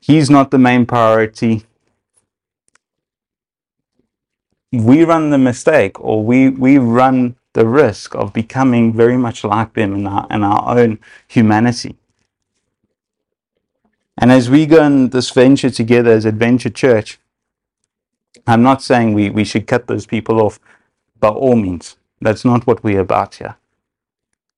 He's 0.00 0.30
not 0.30 0.50
the 0.50 0.58
main 0.58 0.86
priority. 0.86 1.64
We 4.72 5.04
run 5.04 5.30
the 5.30 5.38
mistake, 5.38 6.00
or 6.00 6.24
we, 6.24 6.48
we 6.48 6.78
run 6.78 7.36
the 7.54 7.66
risk 7.66 8.14
of 8.14 8.32
becoming 8.32 8.92
very 8.92 9.16
much 9.16 9.44
like 9.44 9.74
them 9.74 9.94
in 9.94 10.06
our, 10.06 10.26
in 10.30 10.42
our 10.42 10.78
own 10.78 10.98
humanity. 11.28 11.96
And 14.18 14.30
as 14.30 14.48
we 14.48 14.66
go 14.66 14.82
on 14.82 15.08
this 15.10 15.30
venture 15.30 15.70
together 15.70 16.10
as 16.10 16.24
Adventure 16.24 16.70
Church, 16.70 17.18
I'm 18.46 18.62
not 18.62 18.82
saying 18.82 19.14
we, 19.14 19.30
we 19.30 19.44
should 19.44 19.66
cut 19.66 19.86
those 19.86 20.06
people 20.06 20.40
off 20.40 20.58
by 21.18 21.28
all 21.28 21.56
means. 21.56 21.96
That's 22.20 22.44
not 22.44 22.66
what 22.66 22.82
we're 22.84 23.00
about 23.00 23.36
here. 23.36 23.56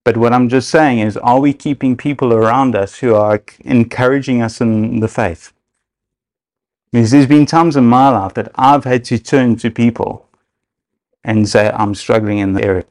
But 0.04 0.18
what 0.18 0.32
I'm 0.34 0.48
just 0.48 0.68
saying 0.68 0.98
is, 0.98 1.16
are 1.16 1.40
we 1.40 1.54
keeping 1.54 1.96
people 1.96 2.32
around 2.32 2.76
us 2.76 2.96
who 2.96 3.14
are 3.14 3.42
encouraging 3.60 4.42
us 4.42 4.60
in 4.60 5.00
the 5.00 5.08
faith? 5.08 5.52
Because 6.92 7.10
there's 7.10 7.26
been 7.26 7.46
times 7.46 7.74
in 7.74 7.86
my 7.86 8.10
life 8.10 8.34
that 8.34 8.52
I've 8.54 8.84
had 8.84 9.04
to 9.06 9.18
turn 9.18 9.56
to 9.56 9.70
people 9.70 10.28
and 11.24 11.48
say, 11.48 11.70
I'm 11.70 11.94
struggling 11.94 12.38
in 12.38 12.52
the 12.52 12.64
area. 12.64 12.84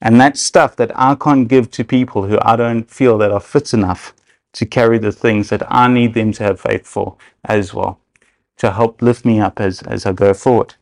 And 0.00 0.20
that 0.20 0.36
stuff 0.36 0.76
that 0.76 0.96
I 0.98 1.14
can't 1.14 1.48
give 1.48 1.70
to 1.72 1.84
people 1.84 2.26
who 2.26 2.38
I 2.42 2.56
don't 2.56 2.90
feel 2.90 3.18
that 3.18 3.32
are 3.32 3.40
fit 3.40 3.74
enough 3.74 4.14
to 4.54 4.64
carry 4.64 4.98
the 4.98 5.12
things 5.12 5.50
that 5.50 5.62
I 5.72 5.88
need 5.88 6.14
them 6.14 6.32
to 6.32 6.44
have 6.44 6.60
faith 6.60 6.86
for 6.86 7.16
as 7.44 7.74
well, 7.74 8.00
to 8.58 8.72
help 8.72 9.02
lift 9.02 9.24
me 9.24 9.40
up 9.40 9.60
as, 9.60 9.82
as 9.82 10.06
I 10.06 10.12
go 10.12 10.32
forward. 10.34 10.74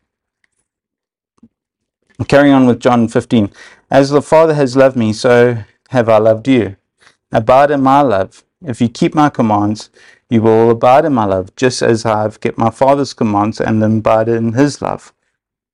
Carrying 2.29 2.55
on 2.55 2.67
with 2.67 2.81
John 2.81 3.09
15. 3.09 3.51
As 3.91 4.11
the 4.11 4.23
Father 4.23 4.55
has 4.55 4.77
loved 4.77 4.97
me, 4.97 5.13
so 5.13 5.59
have 5.91 6.09
I 6.09 6.19
loved 6.19 6.49
you. 6.49 6.77
Abide 7.33 7.71
in 7.71 7.83
my 7.83 8.01
love. 8.01 8.45
If 8.65 8.81
you 8.81 8.89
keep 8.89 9.15
my 9.15 9.29
commands, 9.29 9.91
you 10.31 10.43
will 10.43 10.71
abide 10.71 11.05
in 11.05 11.13
my 11.15 11.25
love, 11.25 11.55
just 11.57 11.83
as 11.83 12.07
I 12.07 12.23
have 12.23 12.41
kept 12.41 12.59
my 12.59 12.71
Father's 12.71 13.13
commands 13.13 13.61
and 13.61 13.83
then 13.83 13.99
abide 13.99 14.29
in 14.29 14.55
his 14.55 14.81
love. 14.81 15.13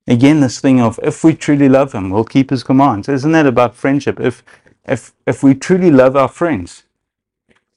Again, 0.06 0.40
this 0.40 0.61
thing 0.61 0.80
of 0.80 0.99
if 1.02 1.23
we 1.23 1.35
truly 1.35 1.68
love 1.68 1.92
him, 1.92 2.11
we'll 2.11 2.25
keep 2.25 2.50
his 2.50 2.64
commands. 2.64 3.09
Isn't 3.09 3.32
that 3.32 3.47
about 3.47 3.76
friendship? 3.76 4.18
If 4.21 4.42
if 4.85 5.12
if 5.26 5.42
we 5.42 5.54
truly 5.54 5.90
love 5.90 6.16
our 6.16 6.28
friends, 6.28 6.85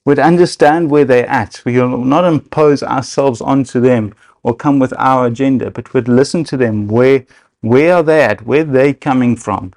we'd 0.06 0.20
understand 0.20 0.90
where 0.90 1.06
they're 1.06 1.30
at. 1.30 1.62
We 1.66 1.80
will 1.80 2.04
not 2.04 2.26
impose 2.26 2.82
ourselves 2.84 3.42
onto 3.42 3.80
them 3.80 4.14
or 4.44 4.56
come 4.56 4.80
with 4.80 4.94
our 4.98 5.28
agenda, 5.28 5.72
but 5.72 5.94
we'd 5.94 6.08
listen 6.08 6.44
to 6.46 6.58
them. 6.58 6.88
Where 6.88 7.26
where 7.62 7.96
are 7.96 8.04
they 8.04 8.24
at? 8.24 8.46
Where 8.46 8.62
are 8.62 8.66
they 8.66 8.94
coming 8.94 9.36
from? 9.36 9.74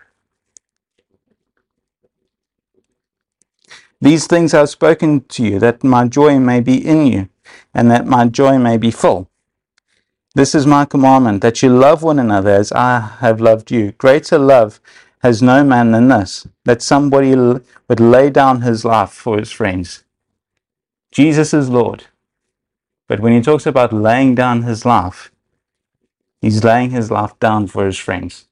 These 4.01 4.27
things 4.29 4.55
I 4.55 4.61
have 4.61 4.71
spoken 4.71 5.25
to 5.25 5.45
you, 5.45 5.59
that 5.59 5.85
my 5.85 6.07
joy 6.07 6.39
may 6.39 6.61
be 6.61 6.77
in 6.87 7.07
you, 7.07 7.29
and 7.75 7.91
that 7.91 8.07
my 8.07 8.27
joy 8.27 8.59
may 8.59 8.77
be 8.77 8.91
full. 8.93 9.28
This 10.39 10.55
is 10.55 10.69
my 10.69 10.85
commandment, 10.85 11.43
that 11.43 11.65
you 11.65 11.69
love 11.69 12.05
one 12.05 12.21
another 12.21 12.53
as 12.53 12.71
I 12.71 13.01
have 13.19 13.41
loved 13.41 13.73
you. 13.73 13.91
Greater 13.99 14.39
love 14.39 14.79
has 15.21 15.43
no 15.43 15.65
man 15.65 15.91
than 15.91 16.07
this, 16.07 16.47
that 16.65 16.81
somebody 16.81 17.35
would 17.35 17.99
lay 17.99 18.31
down 18.31 18.63
his 18.63 18.85
life 18.85 19.11
for 19.11 19.37
his 19.37 19.51
friends. 19.51 20.05
Jesus 21.11 21.53
is 21.53 21.69
Lord. 21.69 22.05
But 23.09 23.19
when 23.19 23.33
he 23.33 23.43
talks 23.43 23.67
about 23.67 23.93
laying 23.93 24.37
down 24.37 24.63
his 24.63 24.85
life, 24.85 25.33
he's 26.41 26.63
laying 26.63 26.91
his 26.91 27.11
life 27.11 27.37
down 27.41 27.67
for 27.67 27.85
his 27.85 27.99
friends. 27.99 28.47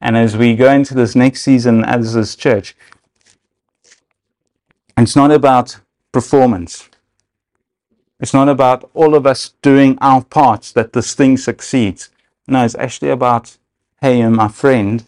And 0.00 0.16
as 0.16 0.36
we 0.36 0.56
go 0.56 0.72
into 0.72 0.94
this 0.94 1.14
next 1.14 1.42
season 1.42 1.84
as 1.84 2.14
this 2.14 2.34
church, 2.34 2.74
it's 4.96 5.14
not 5.14 5.30
about 5.30 5.78
performance. 6.10 6.87
It's 8.20 8.34
not 8.34 8.48
about 8.48 8.90
all 8.94 9.14
of 9.14 9.26
us 9.26 9.54
doing 9.62 9.96
our 10.00 10.24
parts 10.24 10.72
that 10.72 10.92
this 10.92 11.14
thing 11.14 11.36
succeeds. 11.36 12.10
No, 12.48 12.64
it's 12.64 12.74
actually 12.74 13.10
about, 13.10 13.56
hey, 14.00 14.18
you're 14.20 14.30
my 14.30 14.48
friend. 14.48 15.04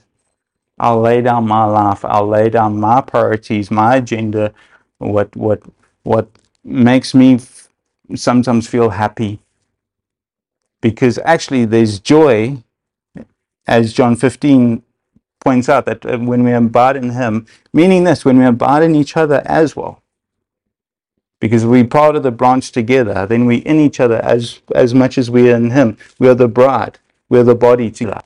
I'll 0.79 1.00
lay 1.00 1.21
down 1.21 1.47
my 1.49 1.64
life. 1.64 2.05
I'll 2.05 2.29
lay 2.29 2.49
down 2.50 2.79
my 2.81 3.00
priorities, 3.00 3.71
my 3.71 3.97
agenda, 3.97 4.52
what 4.99 5.35
what 5.37 5.62
what 6.05 6.29
makes 6.64 7.14
me 7.14 7.35
f- 7.35 7.69
sometimes 8.14 8.69
feel 8.69 8.90
happy. 8.90 9.40
Because 10.81 11.19
actually, 11.25 11.67
there's 11.67 11.99
joy, 11.99 12.62
as 13.67 13.93
John 13.93 14.17
15 14.17 14.83
points 15.40 15.69
out 15.69 15.87
that 15.87 16.07
uh, 16.07 16.19
when 16.19 16.45
we 16.45 16.52
abide 16.52 16.97
in 16.97 17.11
Him, 17.11 17.47
meaning 17.73 18.05
this, 18.05 18.25
when 18.25 18.38
we 18.38 18.47
abide 18.47 18.83
in 18.83 18.95
each 18.95 19.17
other 19.17 19.43
as 19.45 19.76
well, 19.76 20.00
because 21.41 21.65
we're 21.65 21.87
part 21.87 22.17
of 22.17 22.23
the 22.23 22.31
branch 22.31 22.71
together, 22.71 23.27
then 23.27 23.47
we're 23.47 23.63
in 23.65 23.81
each 23.81 23.99
other 23.99 24.17
as 24.23 24.61
as 24.75 24.95
much 24.95 25.19
as 25.19 25.31
we 25.31 25.51
are 25.51 25.57
in 25.57 25.71
Him. 25.71 25.97
We 26.19 26.29
are 26.29 26.35
the 26.35 26.49
bride, 26.49 26.99
we 27.29 27.39
are 27.39 27.45
the 27.45 27.55
body 27.55 27.91
together. 27.91 28.23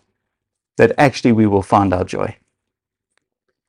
That 0.77 0.93
actually 0.99 1.33
we 1.33 1.47
will 1.47 1.63
find 1.63 1.95
our 1.95 2.05
joy. 2.05 2.37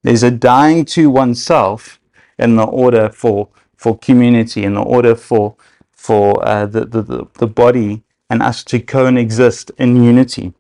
There's 0.04 0.24
a 0.24 0.32
dying 0.32 0.86
to 0.86 1.10
oneself 1.10 2.00
in 2.40 2.56
the 2.56 2.66
order 2.66 3.10
for 3.10 3.50
for 3.78 3.98
community, 3.98 4.64
in 4.64 4.74
the 4.74 4.82
order 4.82 5.16
for 5.16 5.56
for 5.92 6.46
uh, 6.46 6.66
the, 6.66 6.86
the 6.86 7.28
the 7.34 7.48
body 7.48 8.04
and 8.30 8.42
us 8.42 8.64
to 8.66 8.80
coexist 8.80 9.72
in 9.78 10.04
unity. 10.04 10.54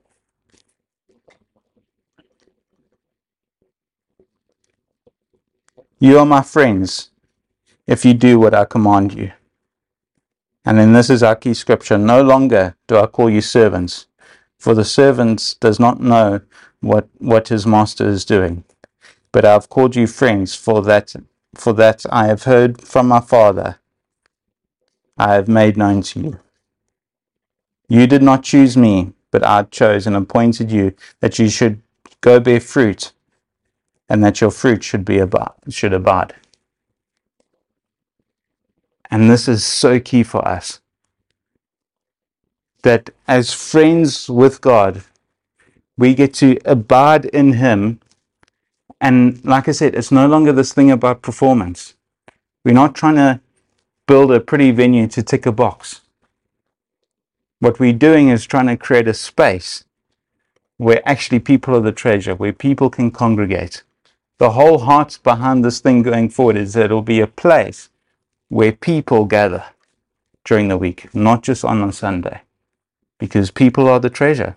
You 6.00 6.20
are 6.20 6.26
my 6.26 6.44
friends 6.44 7.10
if 7.88 8.04
you 8.04 8.14
do 8.14 8.40
what 8.40 8.54
I 8.54 8.66
command 8.66 9.14
you. 9.14 9.32
And 10.66 10.80
then 10.80 10.94
this 10.94 11.10
is 11.10 11.22
our 11.22 11.36
key 11.36 11.54
scripture 11.54 11.98
No 11.98 12.24
longer 12.24 12.76
do 12.88 12.98
I 12.98 13.06
call 13.06 13.30
you 13.30 13.42
servants, 13.42 14.08
for 14.58 14.74
the 14.74 14.86
servant 14.86 15.56
does 15.60 15.80
not 15.80 16.00
know 16.00 16.42
what, 16.82 17.08
what 17.20 17.50
his 17.50 17.68
master 17.68 18.08
is 18.08 18.26
doing. 18.26 18.64
But 19.32 19.46
I 19.46 19.54
have 19.54 19.70
called 19.70 19.96
you 19.96 20.08
friends, 20.08 20.56
for 20.56 20.82
that, 20.84 21.14
for 21.54 21.74
that 21.74 22.06
I 22.12 22.28
have 22.28 22.44
heard 22.44 22.82
from 22.82 23.08
my 23.08 23.20
Father, 23.22 23.80
I 25.18 25.34
have 25.34 25.48
made 25.48 25.78
known 25.78 26.02
to 26.04 26.20
you. 26.20 26.40
You 27.88 28.08
did 28.08 28.24
not 28.24 28.44
choose 28.44 28.76
me, 28.76 29.14
but 29.30 29.44
I 29.44 29.64
chose 29.64 30.08
and 30.08 30.16
appointed 30.16 30.72
you 30.72 30.96
that 31.20 31.38
you 31.38 31.50
should 31.50 31.82
go 32.22 32.40
bear 32.40 32.60
fruit 32.60 33.12
and 34.10 34.24
that 34.24 34.42
your 34.42 34.52
fruit 34.52 34.84
should 34.84 35.06
be 35.06 35.20
abide, 35.20 35.52
should 35.70 35.94
abide. 35.94 36.34
And 39.12 39.30
this 39.30 39.48
is 39.48 39.64
so 39.64 40.00
key 40.00 40.24
for 40.24 40.46
us. 40.48 40.82
That 42.84 43.10
as 43.28 43.54
friends 43.54 44.30
with 44.30 44.62
God, 44.62 45.04
we 45.98 46.14
get 46.14 46.34
to 46.36 46.60
abide 46.66 47.26
in 47.26 47.54
Him. 47.54 48.00
And 49.02 49.44
like 49.44 49.68
I 49.68 49.72
said, 49.72 49.96
it's 49.96 50.12
no 50.12 50.28
longer 50.28 50.52
this 50.52 50.74
thing 50.74 50.92
about 50.92 51.22
performance. 51.22 51.96
We're 52.64 52.74
not 52.74 52.96
trying 52.96 53.16
to 53.16 53.42
build 54.08 54.32
a 54.32 54.40
pretty 54.40 54.72
venue 54.72 55.08
to 55.08 55.24
tick 55.24 55.46
a 55.46 55.52
box. 55.52 56.02
What 57.60 57.80
we're 57.80 57.94
doing 57.94 58.30
is 58.30 58.46
trying 58.46 58.68
to 58.68 58.78
create 58.78 59.08
a 59.08 59.14
space 59.14 59.86
where 60.78 61.02
actually 61.08 61.40
people 61.40 61.76
are 61.76 61.82
the 61.82 61.92
treasure, 61.92 62.36
where 62.36 62.54
people 62.54 62.90
can 62.90 63.10
congregate 63.12 63.84
the 64.38 64.52
whole 64.52 64.80
heart 64.80 65.20
behind 65.24 65.64
this 65.64 65.80
thing 65.80 66.02
going 66.02 66.30
forward 66.30 66.58
is 66.58 66.74
that 66.74 66.86
it'll 66.86 67.02
be 67.02 67.22
a 67.22 67.28
place 67.28 67.90
where 68.56 68.72
people 68.72 69.26
gather 69.26 69.66
during 70.46 70.68
the 70.70 70.78
week, 70.78 71.14
not 71.14 71.44
just 71.44 71.66
on 71.66 71.84
a 71.84 71.92
Sunday, 71.92 72.42
because 73.18 73.52
people 73.52 73.88
are 73.90 74.00
the 74.00 74.10
treasure. 74.10 74.56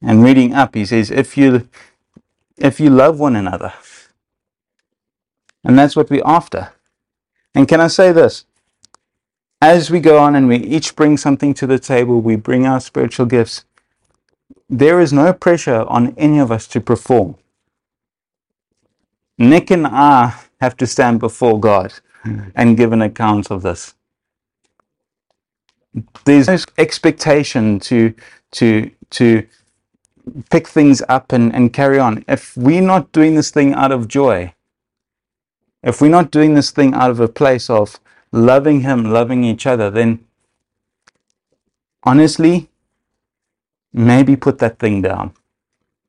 And 0.00 0.24
reading 0.24 0.54
up, 0.54 0.74
he 0.74 0.84
says, 0.86 1.10
if 1.10 1.36
you 1.36 1.68
if 2.56 2.78
you 2.80 2.88
love 2.88 3.18
one 3.18 3.36
another, 3.36 3.72
and 5.64 5.78
that's 5.78 5.96
what 5.96 6.10
we're 6.10 6.22
after. 6.24 6.72
And 7.54 7.68
can 7.68 7.80
I 7.80 7.88
say 7.88 8.12
this? 8.12 8.44
As 9.60 9.90
we 9.90 10.00
go 10.00 10.18
on 10.18 10.34
and 10.36 10.48
we 10.48 10.56
each 10.56 10.94
bring 10.96 11.16
something 11.16 11.54
to 11.54 11.66
the 11.66 11.78
table, 11.78 12.20
we 12.20 12.36
bring 12.36 12.66
our 12.66 12.80
spiritual 12.80 13.26
gifts 13.26 13.64
there 14.68 15.00
is 15.00 15.12
no 15.12 15.32
pressure 15.32 15.82
on 15.82 16.14
any 16.16 16.38
of 16.38 16.50
us 16.50 16.66
to 16.68 16.80
perform. 16.80 17.36
Nick 19.38 19.70
and 19.70 19.86
I 19.86 20.34
have 20.64 20.76
to 20.78 20.86
stand 20.86 21.20
before 21.20 21.60
God 21.60 21.94
and 22.56 22.76
give 22.76 22.92
an 22.92 23.02
account 23.02 23.50
of 23.50 23.62
this. 23.62 23.94
There's 26.24 26.48
no 26.48 26.58
expectation 26.78 27.80
to 27.88 28.14
to 28.52 28.90
to 29.10 29.46
pick 30.50 30.68
things 30.68 31.02
up 31.08 31.32
and, 31.32 31.54
and 31.54 31.72
carry 31.72 31.98
on. 31.98 32.24
If 32.28 32.56
we're 32.56 32.88
not 32.94 33.12
doing 33.12 33.34
this 33.36 33.50
thing 33.50 33.74
out 33.74 33.92
of 33.92 34.08
joy, 34.08 34.54
if 35.82 36.00
we're 36.00 36.10
not 36.18 36.30
doing 36.30 36.54
this 36.54 36.70
thing 36.70 36.94
out 36.94 37.10
of 37.10 37.20
a 37.20 37.28
place 37.28 37.70
of 37.70 38.00
loving 38.32 38.80
Him, 38.80 39.04
loving 39.12 39.44
each 39.44 39.66
other, 39.66 39.90
then 39.90 40.24
honestly, 42.04 42.70
maybe 43.92 44.36
put 44.36 44.58
that 44.58 44.78
thing 44.78 45.02
down. 45.02 45.34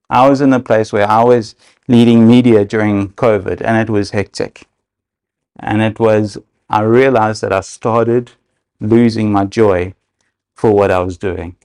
I 0.10 0.30
was 0.30 0.42
in 0.42 0.54
a 0.54 0.60
place 0.60 0.94
where 0.94 1.10
I 1.10 1.24
was 1.24 1.56
leading 1.88 2.28
media 2.28 2.66
during 2.66 3.10
COVID 3.10 3.62
and 3.62 3.78
it 3.78 3.90
was 3.90 4.12
hectic. 4.12 4.68
And 5.60 5.82
it 5.82 6.00
was, 6.00 6.38
I 6.70 6.82
realized 6.82 7.42
that 7.42 7.54
I 7.54 7.62
started 7.62 8.32
losing 8.80 9.32
my 9.32 9.46
joy 9.46 9.94
for 10.54 10.72
what 10.72 10.92
I 10.92 11.00
was 11.00 11.18
doing. 11.18 11.56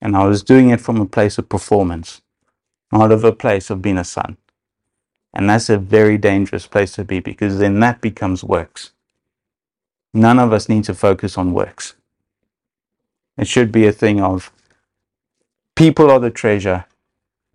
And 0.00 0.16
I 0.16 0.26
was 0.26 0.42
doing 0.42 0.70
it 0.70 0.80
from 0.80 1.00
a 1.00 1.06
place 1.06 1.38
of 1.38 1.48
performance, 1.48 2.22
not 2.92 3.12
of 3.12 3.24
a 3.24 3.32
place 3.32 3.70
of 3.70 3.82
being 3.82 3.98
a 3.98 4.04
son. 4.04 4.36
And 5.34 5.48
that's 5.48 5.68
a 5.68 5.78
very 5.78 6.18
dangerous 6.18 6.66
place 6.66 6.92
to 6.92 7.04
be 7.04 7.20
because 7.20 7.58
then 7.58 7.80
that 7.80 8.00
becomes 8.00 8.42
works. 8.42 8.92
None 10.14 10.38
of 10.38 10.52
us 10.52 10.68
need 10.68 10.84
to 10.84 10.94
focus 10.94 11.36
on 11.36 11.52
works. 11.52 11.94
It 13.36 13.46
should 13.46 13.70
be 13.70 13.86
a 13.86 13.92
thing 13.92 14.20
of 14.20 14.50
people 15.76 16.10
are 16.10 16.18
the 16.18 16.30
treasure. 16.30 16.86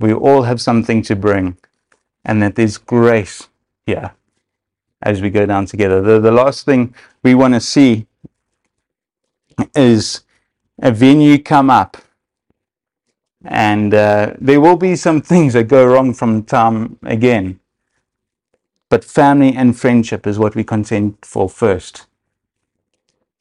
We 0.04 0.12
all 0.12 0.42
have 0.42 0.60
something 0.60 1.02
to 1.04 1.16
bring, 1.16 1.56
and 2.26 2.44
that 2.44 2.56
there's 2.56 2.78
grace 2.78 3.48
here 3.86 4.12
as 5.02 5.22
we 5.22 5.30
go 5.30 5.46
down 5.46 5.66
together. 5.66 6.02
The, 6.02 6.20
the 6.20 6.30
last 6.30 6.66
thing 6.66 6.94
we 7.24 7.36
want 7.36 7.54
to 7.54 7.62
see 7.62 8.06
is 9.74 10.26
a 10.82 10.92
venue 10.92 11.42
come 11.42 11.70
up, 11.70 11.96
and 13.46 13.94
uh, 13.94 14.34
there 14.42 14.60
will 14.60 14.76
be 14.76 14.98
some 14.98 15.22
things 15.22 15.54
that 15.54 15.70
go 15.70 15.86
wrong 15.86 16.14
from 16.14 16.44
time 16.44 16.98
again. 17.04 17.62
But 18.90 19.06
family 19.06 19.56
and 19.56 19.80
friendship 19.80 20.28
is 20.28 20.38
what 20.38 20.54
we 20.54 20.66
contend 20.66 21.16
for 21.22 21.48
first. 21.48 22.08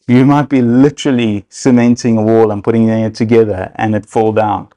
You 0.07 0.25
might 0.25 0.49
be 0.49 0.63
literally 0.63 1.45
cementing 1.49 2.19
a 2.19 2.23
wall 2.23 2.53
and 2.53 2.63
putting 2.63 2.89
it 2.89 3.17
together 3.17 3.73
and 3.75 3.97
it 3.97 4.07
fall 4.07 4.31
down. 4.31 4.69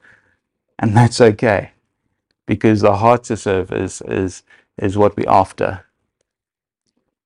And 0.80 0.98
that's 0.98 1.22
okay. 1.22 1.74
Because 2.46 2.82
the 2.82 2.98
heart 2.98 3.24
to 3.26 3.38
serve 3.38 3.72
is, 3.72 4.02
is, 4.08 4.44
is 4.78 4.98
what 4.98 5.18
we're 5.18 5.30
after. 5.30 5.86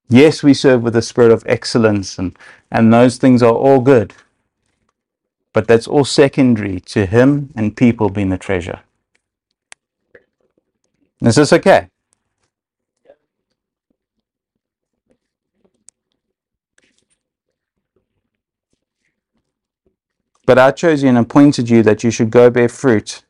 Yes, 0.07 0.41
we 0.41 0.53
serve 0.53 0.81
with 0.81 0.95
a 0.95 1.01
spirit 1.01 1.31
of 1.31 1.43
excellence 1.45 2.17
and, 2.17 2.37
and 2.71 2.93
those 2.93 3.17
things 3.17 3.43
are 3.43 3.53
all 3.53 3.79
good. 3.79 4.13
But 5.53 5.67
that's 5.67 5.87
all 5.87 6.05
secondary 6.05 6.79
to 6.81 7.05
Him 7.05 7.51
and 7.55 7.75
people 7.75 8.09
being 8.09 8.29
the 8.29 8.37
treasure. 8.37 8.81
Is 11.21 11.35
this 11.35 11.51
okay? 11.51 11.89
But 20.45 20.57
I 20.57 20.71
chose 20.71 21.03
you 21.03 21.09
and 21.09 21.17
appointed 21.19 21.69
you 21.69 21.83
that 21.83 22.03
you 22.03 22.09
should 22.09 22.31
go 22.31 22.49
bear 22.49 22.69
fruit, 22.69 23.23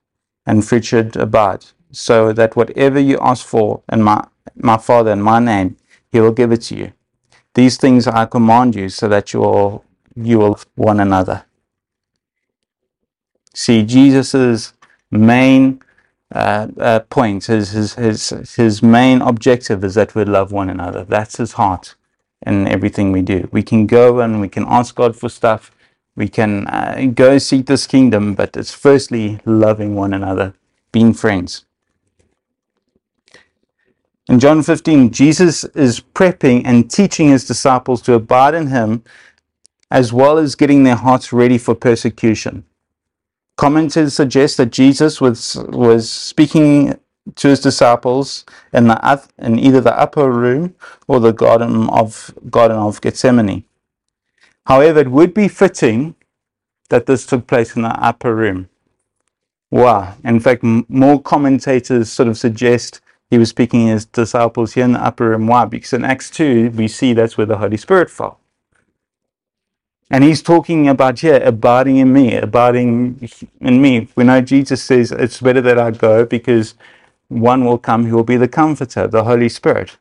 and 0.46 0.64
fruit 0.64 0.86
should 0.86 1.18
abide, 1.18 1.66
so 1.92 2.34
that 2.34 2.56
whatever 2.56 3.00
you 3.00 3.18
ask 3.22 3.46
for 3.46 3.82
in 3.92 4.02
my, 4.02 4.26
my 4.56 4.78
Father 4.78 5.12
in 5.12 5.22
my 5.22 5.40
name, 5.40 5.78
he 6.12 6.20
will 6.20 6.32
give 6.32 6.52
it 6.52 6.62
to 6.64 6.76
you. 6.76 6.94
These 7.54 7.78
things 7.78 8.08
I 8.08 8.26
command 8.26 8.76
you, 8.76 8.90
so 8.90 9.08
that 9.08 9.34
you 9.34 9.40
will, 9.42 9.84
you 10.16 10.40
will 10.40 10.60
one 10.76 11.00
another. 11.00 11.46
See, 13.54 13.84
Jesus' 13.84 14.74
main 15.12 15.82
uh, 16.34 16.68
uh, 16.80 17.00
point, 17.02 17.46
his, 17.46 17.72
his, 17.72 17.96
his, 17.96 18.30
his 18.56 18.84
main 18.84 19.22
objective 19.22 19.84
is 19.84 19.96
that 19.96 20.16
we 20.16 20.24
love 20.26 20.52
one 20.52 20.70
another. 20.70 21.04
That's 21.04 21.38
his 21.38 21.54
heart 21.54 21.96
in 22.46 22.68
everything 22.68 23.12
we 23.12 23.22
do. 23.22 23.50
We 23.52 23.64
can 23.64 23.88
go 23.88 24.20
and 24.20 24.40
we 24.40 24.48
can 24.48 24.66
ask 24.68 24.96
God 24.96 25.16
for 25.16 25.30
stuff 25.30 25.72
we 26.20 26.28
can 26.28 26.68
uh, 26.68 27.12
go 27.14 27.38
seek 27.38 27.66
this 27.66 27.88
kingdom, 27.88 28.36
but 28.36 28.58
it's 28.58 28.74
firstly 28.74 29.40
loving 29.46 29.96
one 29.96 30.14
another, 30.14 30.54
being 30.92 31.14
friends. 31.14 31.66
In 34.30 34.40
John 34.40 34.62
15, 34.62 35.10
Jesus 35.10 35.64
is 35.64 36.02
prepping 36.02 36.62
and 36.64 36.90
teaching 36.90 37.30
his 37.30 37.48
disciples 37.48 38.00
to 38.04 38.14
abide 38.14 38.54
in 38.54 38.68
him 38.68 39.04
as 39.90 40.14
well 40.14 40.38
as 40.38 40.54
getting 40.54 40.84
their 40.84 40.98
hearts 40.98 41.34
ready 41.34 41.58
for 41.58 41.74
persecution. 41.74 42.64
Commentators 43.58 44.14
suggest 44.14 44.58
that 44.58 44.68
Jesus 44.72 45.20
was, 45.20 45.58
was 45.70 46.12
speaking 46.12 47.00
to 47.34 47.48
his 47.48 47.60
disciples 47.60 48.46
in, 48.72 48.88
the, 48.88 49.30
in 49.40 49.58
either 49.58 49.82
the 49.82 50.00
upper 50.00 50.32
room 50.32 50.76
or 51.08 51.20
the 51.20 51.34
Garden 51.34 51.90
of, 51.90 52.32
Garden 52.52 52.78
of 52.78 53.02
Gethsemane. 53.02 53.66
However, 54.68 55.00
it 55.00 55.10
would 55.10 55.34
be 55.34 55.48
fitting 55.48 56.14
that 56.90 57.08
this 57.08 57.26
took 57.26 57.48
place 57.48 57.76
in 57.76 57.82
the 57.82 57.90
upper 58.00 58.36
room. 58.36 58.70
Wow. 59.72 60.18
In 60.24 60.40
fact, 60.40 60.62
more 60.62 61.20
commentators 61.20 62.12
sort 62.12 62.30
of 62.30 62.38
suggest 62.38 63.02
he 63.30 63.38
was 63.38 63.50
speaking 63.50 63.86
to 63.86 63.94
his 63.94 64.06
disciples 64.06 64.74
here 64.74 64.86
in 64.86 64.94
the 64.94 65.04
upper 65.04 65.30
room. 65.30 65.48
Why? 65.48 65.66
Because 65.66 65.94
in 65.94 66.04
Acts 66.04 66.30
2, 66.32 66.72
we 66.72 66.88
see 66.88 67.14
that's 67.14 67.38
where 67.38 67.46
the 67.46 67.58
Holy 67.58 67.78
Spirit 67.78 68.10
fell. 68.10 68.40
And 70.10 70.24
he's 70.24 70.42
talking 70.42 70.88
about 70.88 71.20
here, 71.20 71.40
abiding 71.44 71.98
in 71.98 72.12
me, 72.12 72.36
abiding 72.36 73.30
in 73.62 73.82
me. 73.82 74.08
We 74.16 74.24
know 74.24 74.42
Jesus 74.42 74.82
says 74.82 75.12
it's 75.12 75.40
better 75.40 75.62
that 75.62 75.78
I 75.78 75.92
go 75.92 76.26
because 76.26 76.74
one 77.28 77.64
will 77.64 77.78
come 77.78 78.06
who 78.06 78.16
will 78.16 78.24
be 78.24 78.38
the 78.38 78.48
comforter, 78.48 79.08
the 79.08 79.26
Holy 79.26 79.50
Spirit. 79.50 79.98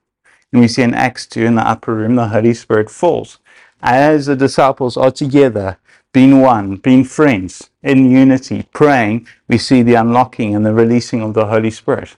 And 0.50 0.62
we 0.62 0.68
see 0.68 0.82
in 0.82 0.94
Acts 0.94 1.26
2 1.26 1.44
in 1.44 1.56
the 1.56 1.68
upper 1.68 1.94
room, 1.94 2.16
the 2.16 2.28
Holy 2.28 2.54
Spirit 2.54 2.90
falls 2.90 3.38
as 3.82 4.26
the 4.26 4.36
disciples 4.36 4.96
are 4.96 5.10
together, 5.10 5.78
being 6.12 6.40
one, 6.40 6.76
being 6.76 7.04
friends, 7.04 7.70
in 7.82 8.10
unity, 8.10 8.66
praying, 8.72 9.28
we 9.46 9.58
see 9.58 9.82
the 9.82 9.94
unlocking 9.94 10.54
and 10.54 10.64
the 10.64 10.74
releasing 10.74 11.20
of 11.22 11.34
the 11.34 11.46
Holy 11.46 11.70
Spirit 11.70 12.16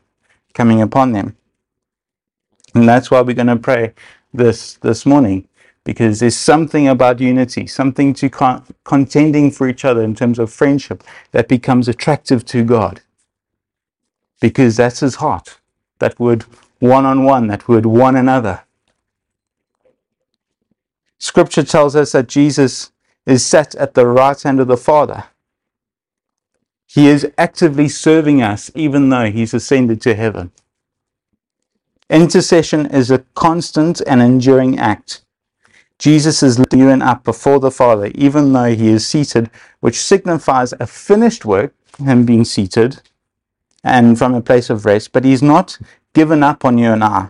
coming 0.54 0.80
upon 0.80 1.12
them. 1.12 1.36
And 2.74 2.88
that's 2.88 3.10
why 3.10 3.20
we're 3.20 3.34
going 3.34 3.46
to 3.48 3.56
pray 3.56 3.94
this 4.32 4.74
this 4.74 5.04
morning, 5.04 5.48
because 5.84 6.20
there's 6.20 6.36
something 6.36 6.86
about 6.86 7.20
unity, 7.20 7.66
something 7.66 8.14
to 8.14 8.28
con- 8.30 8.64
contending 8.84 9.50
for 9.50 9.68
each 9.68 9.84
other 9.84 10.02
in 10.02 10.14
terms 10.14 10.38
of 10.38 10.52
friendship 10.52 11.02
that 11.32 11.48
becomes 11.48 11.88
attractive 11.88 12.44
to 12.46 12.64
God. 12.64 13.00
Because 14.40 14.76
that's 14.76 15.00
his 15.00 15.16
heart, 15.16 15.58
that 15.98 16.18
word 16.20 16.44
one 16.78 17.04
on 17.04 17.24
one, 17.24 17.48
that 17.48 17.68
word 17.68 17.86
one 17.86 18.16
another. 18.16 18.62
Scripture 21.18 21.62
tells 21.62 21.94
us 21.94 22.12
that 22.12 22.28
Jesus 22.28 22.92
is 23.26 23.44
set 23.44 23.74
at 23.74 23.94
the 23.94 24.06
right 24.06 24.40
hand 24.40 24.60
of 24.60 24.68
the 24.68 24.76
Father. 24.76 25.24
He 26.92 27.07
is 27.07 27.31
actively 27.38 27.88
serving 27.88 28.42
us 28.42 28.68
even 28.74 29.11
though 29.11 29.31
he's 29.31 29.55
ascended 29.55 30.00
to 30.03 30.16
heaven. 30.16 30.50
Intercession 32.09 32.87
is 32.87 33.12
a 33.12 33.24
constant 33.37 34.03
and 34.09 34.20
enduring 34.20 34.76
act. 34.76 35.22
Jesus 36.00 36.42
is 36.42 36.59
you 36.72 36.88
and 36.88 37.00
up 37.00 37.22
before 37.22 37.61
the 37.61 37.70
Father, 37.70 38.11
even 38.16 38.53
though 38.53 38.74
he 38.74 38.88
is 38.88 39.07
seated, 39.07 39.50
which 39.79 40.00
signifies 40.00 40.74
a 40.81 40.87
finished 40.88 41.44
work, 41.44 41.72
him 42.03 42.26
being 42.26 42.44
seated 42.44 43.00
and 43.85 44.18
from 44.18 44.35
a 44.35 44.40
place 44.40 44.68
of 44.68 44.85
rest, 44.85 45.12
but 45.12 45.24
he's 45.24 45.42
not 45.42 45.79
given 46.12 46.42
up 46.42 46.64
on 46.64 46.76
you 46.76 46.90
and 46.90 47.05
I. 47.05 47.29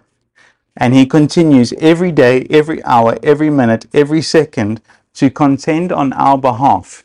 And 0.75 0.95
he 0.95 1.05
continues 1.05 1.75
every 1.75 2.13
day, 2.13 2.47
every 2.49 2.83
hour, 2.85 3.19
every 3.23 3.51
minute, 3.51 3.87
every 3.93 4.23
second 4.23 4.81
to 5.15 5.29
contend 5.29 5.93
on 5.93 6.15
our 6.15 6.39
behalf, 6.39 7.05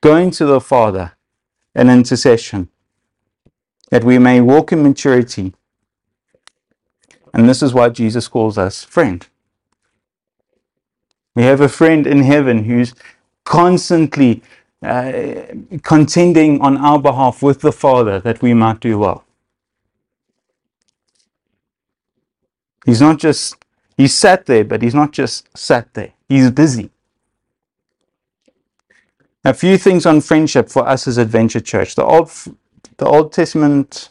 going 0.00 0.30
to 0.30 0.46
the 0.46 0.60
Father 0.60 1.15
in 1.76 1.90
intercession, 1.90 2.68
that 3.90 4.02
we 4.02 4.18
may 4.18 4.40
walk 4.40 4.72
in 4.72 4.82
maturity. 4.82 5.52
And 7.32 7.48
this 7.48 7.62
is 7.62 7.74
why 7.74 7.90
Jesus 7.90 8.28
calls 8.28 8.58
us 8.58 8.82
friend. 8.82 9.26
We 11.34 11.42
have 11.42 11.60
a 11.60 11.68
friend 11.68 12.06
in 12.06 12.22
heaven 12.22 12.64
who's 12.64 12.94
constantly 13.44 14.42
uh, 14.82 15.12
contending 15.82 16.60
on 16.62 16.78
our 16.78 16.98
behalf 16.98 17.42
with 17.42 17.60
the 17.60 17.72
Father 17.72 18.20
that 18.20 18.40
we 18.40 18.54
might 18.54 18.80
do 18.80 18.98
well. 18.98 19.24
He's 22.86 23.00
not 23.00 23.18
just, 23.18 23.56
he 23.96 24.06
sat 24.06 24.46
there, 24.46 24.64
but 24.64 24.80
he's 24.80 24.94
not 24.94 25.12
just 25.12 25.56
sat 25.56 25.92
there. 25.94 26.12
He's 26.28 26.50
busy. 26.50 26.90
A 29.46 29.54
few 29.54 29.78
things 29.78 30.06
on 30.06 30.22
friendship 30.22 30.68
for 30.68 30.88
us 30.88 31.06
as 31.06 31.18
Adventure 31.18 31.60
Church. 31.60 31.94
The 31.94 32.02
Old, 32.02 32.32
the 32.96 33.06
Old 33.06 33.32
Testament 33.32 34.08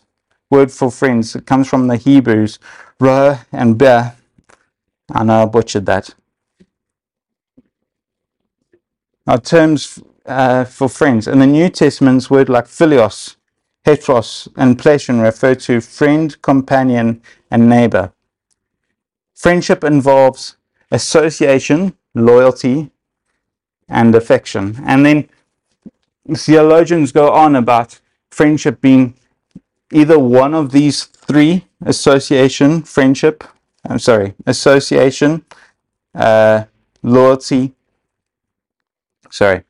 word 0.50 0.71
for 0.71 0.89
friends 0.89 1.36
it 1.36 1.45
comes 1.45 1.67
from 1.67 1.88
the 1.88 1.98
Hebrews, 1.98 2.58
ra 3.02 3.39
and 3.52 3.78
be. 3.78 3.86
I 3.86 5.24
know 5.26 5.41
I 5.41 5.45
butchered 5.45 5.88
that. 5.88 6.15
Our 9.28 9.41
terms 9.41 10.02
uh, 10.26 10.63
for 10.63 10.88
friends. 10.88 11.28
In 11.28 11.39
the 11.39 11.48
New 11.48 11.67
Testament's 11.67 12.30
word 12.30 12.48
like 12.48 12.67
philios, 12.67 13.36
heteros, 13.86 14.48
and 14.56 14.80
plesion 14.80 15.21
refer 15.21 15.54
to 15.56 15.82
friend, 15.82 16.41
companion, 16.41 17.21
and 17.52 17.67
neighbor. 17.67 18.13
Friendship 19.34 19.84
involves 19.84 20.56
association, 20.91 21.98
loyalty, 22.13 22.89
and 23.88 24.15
affection. 24.15 24.82
And 24.86 25.06
then 25.06 25.30
theologians 26.34 27.12
go 27.12 27.32
on 27.32 27.56
about 27.56 28.00
friendship 28.32 28.82
being 28.82 29.15
either 29.91 30.17
one 30.17 30.54
of 30.54 30.71
these 30.71 31.04
three 31.04 31.65
association, 31.86 32.84
friendship, 32.84 33.43
I'm 33.88 34.00
sorry, 34.00 34.34
association, 34.45 35.45
uh, 36.13 36.65
loyalty, 37.04 37.74
sorry, 39.30 39.63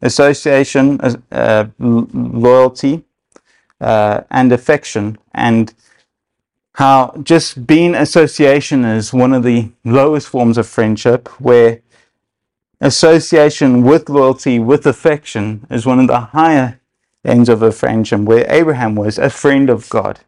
association, 0.00 1.00
uh, 1.32 1.66
loyalty, 1.78 3.04
uh, 3.80 4.20
and 4.30 4.52
affection. 4.52 5.18
And 5.34 5.74
how 6.74 7.14
just 7.22 7.66
being 7.66 7.94
association 7.94 8.84
is 8.84 9.12
one 9.12 9.32
of 9.32 9.42
the 9.42 9.72
lowest 9.84 10.28
forms 10.28 10.56
of 10.58 10.68
friendship, 10.68 11.28
where 11.40 11.80
association 12.80 13.82
with 13.82 14.08
loyalty, 14.08 14.58
with 14.58 14.86
affection, 14.86 15.66
is 15.70 15.86
one 15.86 15.98
of 16.00 16.06
the 16.06 16.20
higher 16.20 16.80
ends 17.24 17.48
of 17.48 17.62
a 17.62 17.72
friendship, 17.72 18.20
where 18.20 18.46
Abraham 18.48 18.94
was 18.94 19.18
a 19.18 19.30
friend 19.30 19.68
of 19.68 19.88
God. 19.88 20.20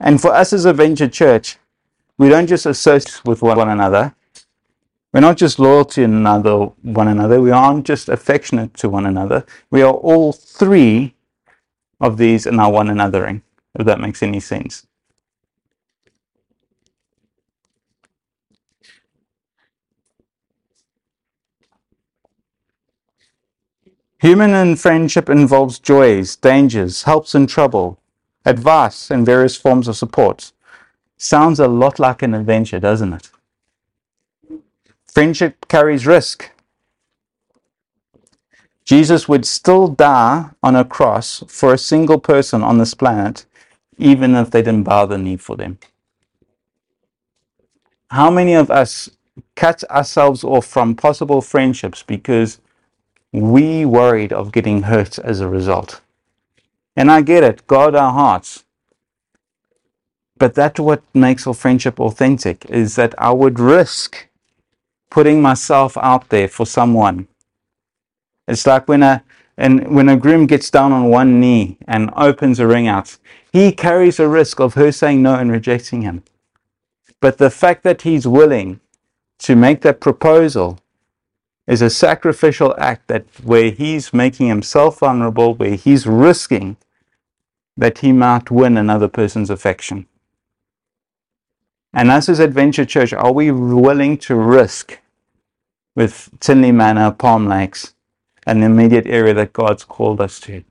And 0.00 0.20
for 0.20 0.34
us 0.34 0.52
as 0.52 0.64
Adventure 0.64 1.08
church, 1.08 1.58
we 2.18 2.28
don't 2.28 2.48
just 2.48 2.66
associate 2.66 3.24
with 3.24 3.42
one 3.42 3.68
another. 3.68 4.14
We're 5.12 5.20
not 5.20 5.36
just 5.36 5.58
loyal 5.58 5.84
to 5.86 6.04
another, 6.04 6.56
one 6.82 7.08
another. 7.08 7.40
We 7.40 7.50
aren't 7.50 7.86
just 7.86 8.08
affectionate 8.08 8.74
to 8.74 8.88
one 8.88 9.06
another. 9.06 9.44
We 9.70 9.82
are 9.82 9.92
all 9.92 10.32
three 10.32 11.14
of 12.00 12.16
these 12.16 12.46
in 12.46 12.58
our 12.58 12.72
one 12.72 12.88
anothering 12.88 13.42
if 13.78 13.86
that 13.86 14.00
makes 14.00 14.22
any 14.22 14.40
sense. 14.40 14.86
Human 24.22 24.54
and 24.54 24.78
friendship 24.78 25.28
involves 25.28 25.80
joys, 25.80 26.36
dangers, 26.36 27.02
helps 27.02 27.34
in 27.34 27.48
trouble, 27.48 27.98
advice, 28.44 29.10
and 29.10 29.26
various 29.26 29.56
forms 29.56 29.88
of 29.88 29.96
support. 29.96 30.52
Sounds 31.16 31.58
a 31.58 31.66
lot 31.66 31.98
like 31.98 32.22
an 32.22 32.32
adventure, 32.32 32.78
doesn't 32.78 33.14
it? 33.14 33.30
Friendship 35.12 35.66
carries 35.66 36.06
risk. 36.06 36.52
Jesus 38.84 39.26
would 39.26 39.44
still 39.44 39.88
die 39.88 40.50
on 40.62 40.76
a 40.76 40.84
cross 40.84 41.42
for 41.48 41.74
a 41.74 41.78
single 41.78 42.20
person 42.20 42.62
on 42.62 42.78
this 42.78 42.94
planet, 42.94 43.44
even 43.98 44.36
if 44.36 44.52
they 44.52 44.62
didn't 44.62 44.84
bow 44.84 45.04
the 45.04 45.18
knee 45.18 45.36
for 45.36 45.56
them. 45.56 45.80
How 48.12 48.30
many 48.30 48.54
of 48.54 48.70
us 48.70 49.10
cut 49.56 49.82
ourselves 49.90 50.44
off 50.44 50.66
from 50.66 50.94
possible 50.94 51.40
friendships 51.40 52.04
because 52.04 52.60
we 53.32 53.84
worried 53.84 54.32
of 54.32 54.52
getting 54.52 54.82
hurt 54.82 55.18
as 55.18 55.40
a 55.40 55.48
result? 55.48 56.00
And 56.96 57.10
I 57.10 57.22
get 57.22 57.42
it, 57.42 57.66
guard 57.66 57.94
our 57.94 58.12
hearts. 58.12 58.64
But 60.36 60.54
that's 60.54 60.80
what 60.80 61.02
makes 61.14 61.46
our 61.46 61.54
friendship 61.54 61.98
authentic, 61.98 62.66
is 62.68 62.96
that 62.96 63.14
I 63.18 63.32
would 63.32 63.58
risk 63.58 64.28
putting 65.10 65.40
myself 65.42 65.96
out 65.98 66.28
there 66.28 66.48
for 66.48 66.66
someone 66.66 67.28
it's 68.48 68.66
like 68.66 68.88
when 68.88 69.02
a 69.02 69.22
and 69.56 69.94
when 69.94 70.08
a 70.08 70.16
groom 70.16 70.46
gets 70.46 70.70
down 70.70 70.92
on 70.92 71.10
one 71.10 71.38
knee 71.38 71.76
and 71.86 72.10
opens 72.16 72.58
a 72.58 72.66
ring 72.66 72.88
out, 72.88 73.18
he 73.52 73.70
carries 73.70 74.18
a 74.18 74.28
risk 74.28 74.60
of 74.60 74.74
her 74.74 74.90
saying 74.90 75.22
no 75.22 75.34
and 75.34 75.50
rejecting 75.50 76.02
him. 76.02 76.22
But 77.20 77.38
the 77.38 77.50
fact 77.50 77.82
that 77.84 78.02
he's 78.02 78.26
willing 78.26 78.80
to 79.40 79.54
make 79.54 79.82
that 79.82 80.00
proposal 80.00 80.78
is 81.66 81.82
a 81.82 81.90
sacrificial 81.90 82.74
act 82.78 83.08
that 83.08 83.24
where 83.42 83.70
he's 83.70 84.12
making 84.12 84.48
himself 84.48 84.98
vulnerable, 84.98 85.54
where 85.54 85.74
he's 85.74 86.06
risking 86.06 86.76
that 87.76 87.98
he 87.98 88.12
might 88.12 88.50
win 88.50 88.76
another 88.76 89.08
person's 89.08 89.50
affection. 89.50 90.06
And 91.94 92.10
us 92.10 92.28
as 92.28 92.38
Adventure 92.38 92.84
Church, 92.84 93.12
are 93.12 93.32
we 93.32 93.50
willing 93.50 94.18
to 94.18 94.34
risk 94.34 94.98
with 95.94 96.30
Tinley 96.40 96.72
Manor, 96.72 97.10
Palm 97.12 97.46
Lakes, 97.46 97.94
and 98.46 98.62
the 98.62 98.66
immediate 98.66 99.06
area 99.06 99.34
that 99.34 99.52
God's 99.52 99.84
called 99.84 100.20
us 100.20 100.40
to. 100.40 100.64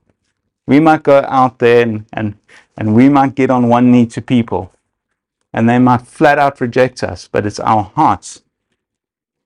We 0.66 0.80
might 0.80 1.02
go 1.02 1.24
out 1.28 1.58
there 1.58 1.82
and, 1.82 2.06
and, 2.12 2.36
and 2.76 2.94
we 2.94 3.08
might 3.08 3.34
get 3.34 3.50
on 3.50 3.68
one 3.68 3.90
knee 3.90 4.06
to 4.06 4.20
people, 4.20 4.72
and 5.52 5.68
they 5.68 5.78
might 5.78 6.02
flat 6.02 6.38
out 6.38 6.60
reject 6.60 7.02
us, 7.02 7.28
but 7.28 7.46
it's 7.46 7.60
our 7.60 7.84
hearts 7.94 8.42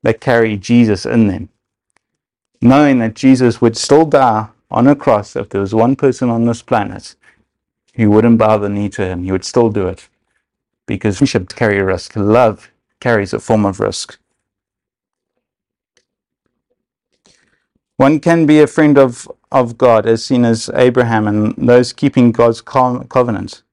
that 0.06 0.20
carry 0.20 0.56
Jesus 0.56 1.04
in 1.04 1.26
them. 1.26 1.48
Knowing 2.62 3.00
that 3.00 3.16
Jesus 3.16 3.60
would 3.60 3.76
still 3.76 4.04
die 4.04 4.46
on 4.70 4.86
a 4.86 4.94
cross 4.94 5.34
if 5.34 5.48
there 5.48 5.60
was 5.60 5.74
one 5.74 5.96
person 5.96 6.30
on 6.30 6.44
this 6.44 6.62
planet 6.62 7.16
who 7.96 8.08
wouldn't 8.08 8.38
bow 8.38 8.56
the 8.56 8.68
knee 8.68 8.88
to 8.90 9.04
him, 9.04 9.24
he 9.24 9.32
would 9.32 9.44
still 9.44 9.68
do 9.68 9.88
it. 9.88 10.08
Because 10.86 11.18
carry 11.56 11.80
a 11.80 11.84
risk. 11.84 12.14
Love 12.14 12.70
carries 13.00 13.32
a 13.32 13.40
form 13.40 13.66
of 13.66 13.80
risk. 13.80 14.16
One 17.96 18.20
can 18.20 18.46
be 18.46 18.60
a 18.60 18.68
friend 18.68 18.96
of, 18.96 19.28
of 19.50 19.76
God, 19.76 20.06
as 20.06 20.24
seen 20.24 20.44
as 20.44 20.70
Abraham 20.74 21.26
and 21.26 21.52
those 21.56 21.92
keeping 21.92 22.30
God's 22.30 22.60
covenant. 22.60 23.64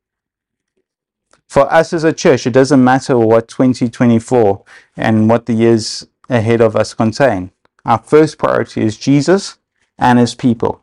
For 1.47 1.71
us 1.71 1.93
as 1.93 2.03
a 2.03 2.11
church, 2.11 2.47
it 2.47 2.53
doesn't 2.53 2.83
matter 2.83 3.19
what 3.19 3.47
2024 3.49 4.63
and 4.97 5.29
what 5.29 5.45
the 5.45 5.53
years 5.53 6.07
ahead 6.29 6.61
of 6.61 6.75
us 6.75 6.93
contain. 6.93 7.51
Our 7.85 7.97
first 7.97 8.37
priority 8.37 8.81
is 8.81 8.97
Jesus 8.97 9.57
and 9.97 10.19
his 10.19 10.35
people. 10.35 10.81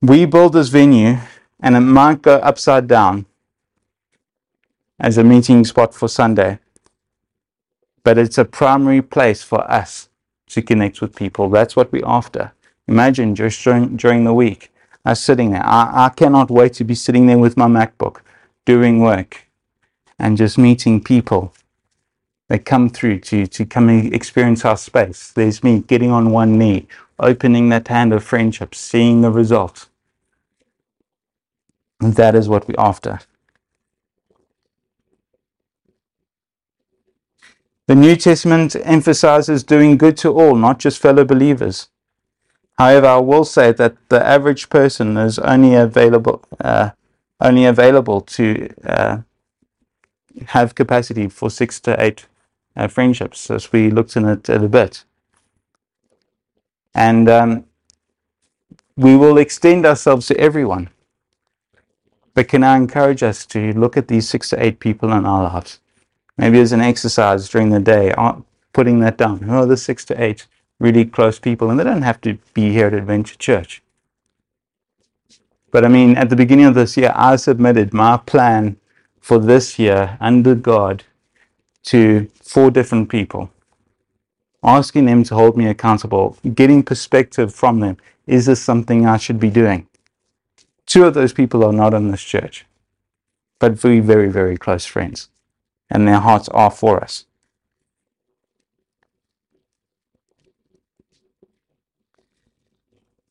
We 0.00 0.26
build 0.26 0.52
this 0.52 0.68
venue 0.68 1.18
and 1.60 1.76
it 1.76 1.80
might 1.80 2.22
go 2.22 2.36
upside 2.36 2.86
down 2.86 3.26
as 4.98 5.18
a 5.18 5.24
meeting 5.24 5.64
spot 5.64 5.94
for 5.94 6.08
Sunday 6.08 6.58
but 8.04 8.18
it's 8.18 8.38
a 8.38 8.44
primary 8.44 9.02
place 9.02 9.42
for 9.42 9.68
us 9.70 10.10
to 10.48 10.62
connect 10.62 11.00
with 11.00 11.16
people. 11.16 11.48
That's 11.48 11.74
what 11.74 11.90
we're 11.90 12.06
after. 12.06 12.52
Imagine 12.86 13.34
just 13.34 13.64
during, 13.64 13.96
during 13.96 14.24
the 14.24 14.34
week, 14.34 14.70
us 15.06 15.22
sitting 15.22 15.50
there. 15.50 15.64
I, 15.64 16.06
I 16.06 16.08
cannot 16.10 16.50
wait 16.50 16.74
to 16.74 16.84
be 16.84 16.94
sitting 16.94 17.26
there 17.26 17.38
with 17.38 17.56
my 17.56 17.66
MacBook, 17.66 18.18
doing 18.66 19.00
work, 19.00 19.43
and 20.18 20.36
just 20.36 20.58
meeting 20.58 21.02
people 21.02 21.52
that 22.48 22.64
come 22.64 22.88
through 22.90 23.20
to, 23.20 23.46
to 23.46 23.64
come 23.64 23.88
and 23.88 24.14
experience 24.14 24.64
our 24.64 24.76
space. 24.76 25.32
There's 25.32 25.64
me 25.64 25.80
getting 25.80 26.10
on 26.10 26.30
one 26.30 26.58
knee, 26.58 26.86
opening 27.18 27.68
that 27.70 27.88
hand 27.88 28.12
of 28.12 28.22
friendship, 28.22 28.74
seeing 28.74 29.22
the 29.22 29.30
result. 29.30 29.88
That 32.00 32.34
is 32.34 32.48
what 32.48 32.68
we're 32.68 32.74
after. 32.78 33.20
The 37.86 37.94
New 37.94 38.16
Testament 38.16 38.76
emphasizes 38.82 39.62
doing 39.62 39.98
good 39.98 40.16
to 40.18 40.32
all, 40.32 40.54
not 40.56 40.78
just 40.78 40.98
fellow 40.98 41.24
believers. 41.24 41.88
However, 42.78 43.06
I 43.06 43.18
will 43.18 43.44
say 43.44 43.72
that 43.72 43.96
the 44.08 44.24
average 44.24 44.68
person 44.68 45.16
is 45.16 45.38
only 45.38 45.74
available 45.74 46.42
uh, 46.60 46.90
only 47.40 47.66
available 47.66 48.20
to 48.20 48.68
uh, 48.84 49.18
have 50.48 50.74
capacity 50.74 51.28
for 51.28 51.50
six 51.50 51.80
to 51.80 52.02
eight 52.02 52.26
uh, 52.76 52.88
friendships, 52.88 53.50
as 53.50 53.72
we 53.72 53.90
looked 53.90 54.16
in 54.16 54.26
it 54.26 54.48
a 54.48 54.68
bit. 54.68 55.04
And 56.94 57.28
um, 57.28 57.64
we 58.96 59.16
will 59.16 59.38
extend 59.38 59.86
ourselves 59.86 60.26
to 60.28 60.38
everyone. 60.38 60.90
But 62.34 62.48
can 62.48 62.64
I 62.64 62.76
encourage 62.76 63.22
us 63.22 63.46
to 63.46 63.72
look 63.72 63.96
at 63.96 64.08
these 64.08 64.28
six 64.28 64.50
to 64.50 64.62
eight 64.62 64.80
people 64.80 65.12
in 65.12 65.24
our 65.24 65.44
lives? 65.44 65.80
Maybe 66.36 66.58
as 66.60 66.72
an 66.72 66.80
exercise 66.80 67.48
during 67.48 67.70
the 67.70 67.80
day, 67.80 68.12
uh, 68.12 68.36
putting 68.72 68.98
that 69.00 69.16
down. 69.16 69.38
Who 69.38 69.54
are 69.54 69.66
the 69.66 69.76
six 69.76 70.04
to 70.06 70.20
eight 70.20 70.46
really 70.80 71.04
close 71.04 71.38
people? 71.38 71.70
And 71.70 71.78
they 71.78 71.84
don't 71.84 72.02
have 72.02 72.20
to 72.22 72.38
be 72.52 72.72
here 72.72 72.88
at 72.88 72.94
Adventure 72.94 73.36
Church. 73.36 73.82
But 75.70 75.84
I 75.84 75.88
mean, 75.88 76.16
at 76.16 76.28
the 76.28 76.36
beginning 76.36 76.66
of 76.66 76.74
this 76.74 76.96
year, 76.96 77.12
I 77.14 77.36
submitted 77.36 77.94
my 77.94 78.16
plan 78.16 78.76
for 79.24 79.38
this 79.38 79.78
year 79.78 80.18
under 80.20 80.54
God 80.54 81.02
to 81.84 82.28
four 82.42 82.70
different 82.70 83.08
people, 83.08 83.50
asking 84.62 85.06
them 85.06 85.24
to 85.24 85.34
hold 85.34 85.56
me 85.56 85.66
accountable, 85.66 86.36
getting 86.54 86.82
perspective 86.82 87.54
from 87.54 87.80
them. 87.80 87.96
Is 88.26 88.44
this 88.44 88.62
something 88.62 89.06
I 89.06 89.16
should 89.16 89.40
be 89.40 89.48
doing? 89.48 89.86
Two 90.84 91.06
of 91.06 91.14
those 91.14 91.32
people 91.32 91.64
are 91.64 91.72
not 91.72 91.94
in 91.94 92.10
this 92.10 92.22
church, 92.22 92.66
but 93.58 93.72
very, 93.72 94.00
very, 94.00 94.28
very 94.28 94.58
close 94.58 94.84
friends 94.84 95.30
and 95.90 96.06
their 96.06 96.20
hearts 96.20 96.50
are 96.50 96.70
for 96.70 97.02
us. 97.02 97.24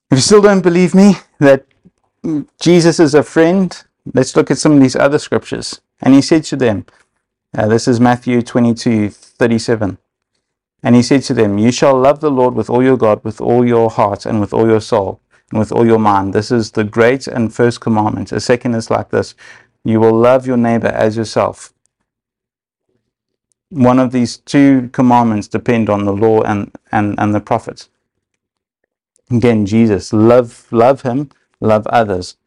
If 0.09 0.17
you 0.17 0.21
still 0.21 0.41
don't 0.41 0.63
believe 0.63 0.95
me 0.95 1.17
that 1.37 1.67
Jesus 2.59 2.99
is 2.99 3.13
a 3.13 3.21
friend, 3.21 3.69
let's 4.11 4.35
look 4.35 4.49
at 4.49 4.57
some 4.57 4.73
of 4.73 4.81
these 4.81 4.95
other 4.95 5.19
scriptures. 5.19 5.82
And 6.01 6.13
he 6.13 6.21
said 6.21 6.43
to 6.45 6.55
them, 6.55 6.85
uh, 7.57 7.67
this 7.67 7.87
is 7.87 7.99
Matthew 7.99 8.41
22 8.41 9.09
37. 9.09 9.97
And 10.85 10.95
he 10.95 11.01
said 11.03 11.23
to 11.23 11.33
them, 11.33 11.57
You 11.57 11.71
shall 11.71 11.97
love 11.97 12.19
the 12.19 12.31
Lord 12.31 12.55
with 12.55 12.69
all 12.69 12.83
your 12.83 12.97
God, 12.97 13.23
with 13.23 13.39
all 13.39 13.65
your 13.65 13.89
heart, 13.89 14.25
and 14.25 14.41
with 14.41 14.53
all 14.53 14.67
your 14.67 14.81
soul, 14.81 15.21
and 15.51 15.59
with 15.59 15.71
all 15.71 15.85
your 15.85 15.99
mind. 15.99 16.33
This 16.33 16.51
is 16.51 16.71
the 16.71 16.83
great 16.83 17.27
and 17.27 17.53
first 17.53 17.79
commandment. 17.79 18.31
A 18.31 18.39
second 18.39 18.75
is 18.75 18.89
like 18.89 19.09
this 19.11 19.35
You 19.83 19.99
will 19.99 20.13
love 20.13 20.45
your 20.47 20.57
neighbor 20.57 20.87
as 20.87 21.15
yourself 21.15 21.73
one 23.73 23.97
of 23.97 24.11
these 24.11 24.37
two 24.37 24.89
commandments 24.93 25.47
depend 25.47 25.89
on 25.89 26.05
the 26.05 26.13
law 26.13 26.41
and, 26.41 26.71
and, 26.91 27.15
and 27.17 27.33
the 27.33 27.39
prophets. 27.39 27.89
Again, 29.31 29.65
Jesus, 29.65 30.13
love, 30.13 30.67
love 30.71 31.01
him, 31.01 31.29
love 31.59 31.87
others. 31.87 32.37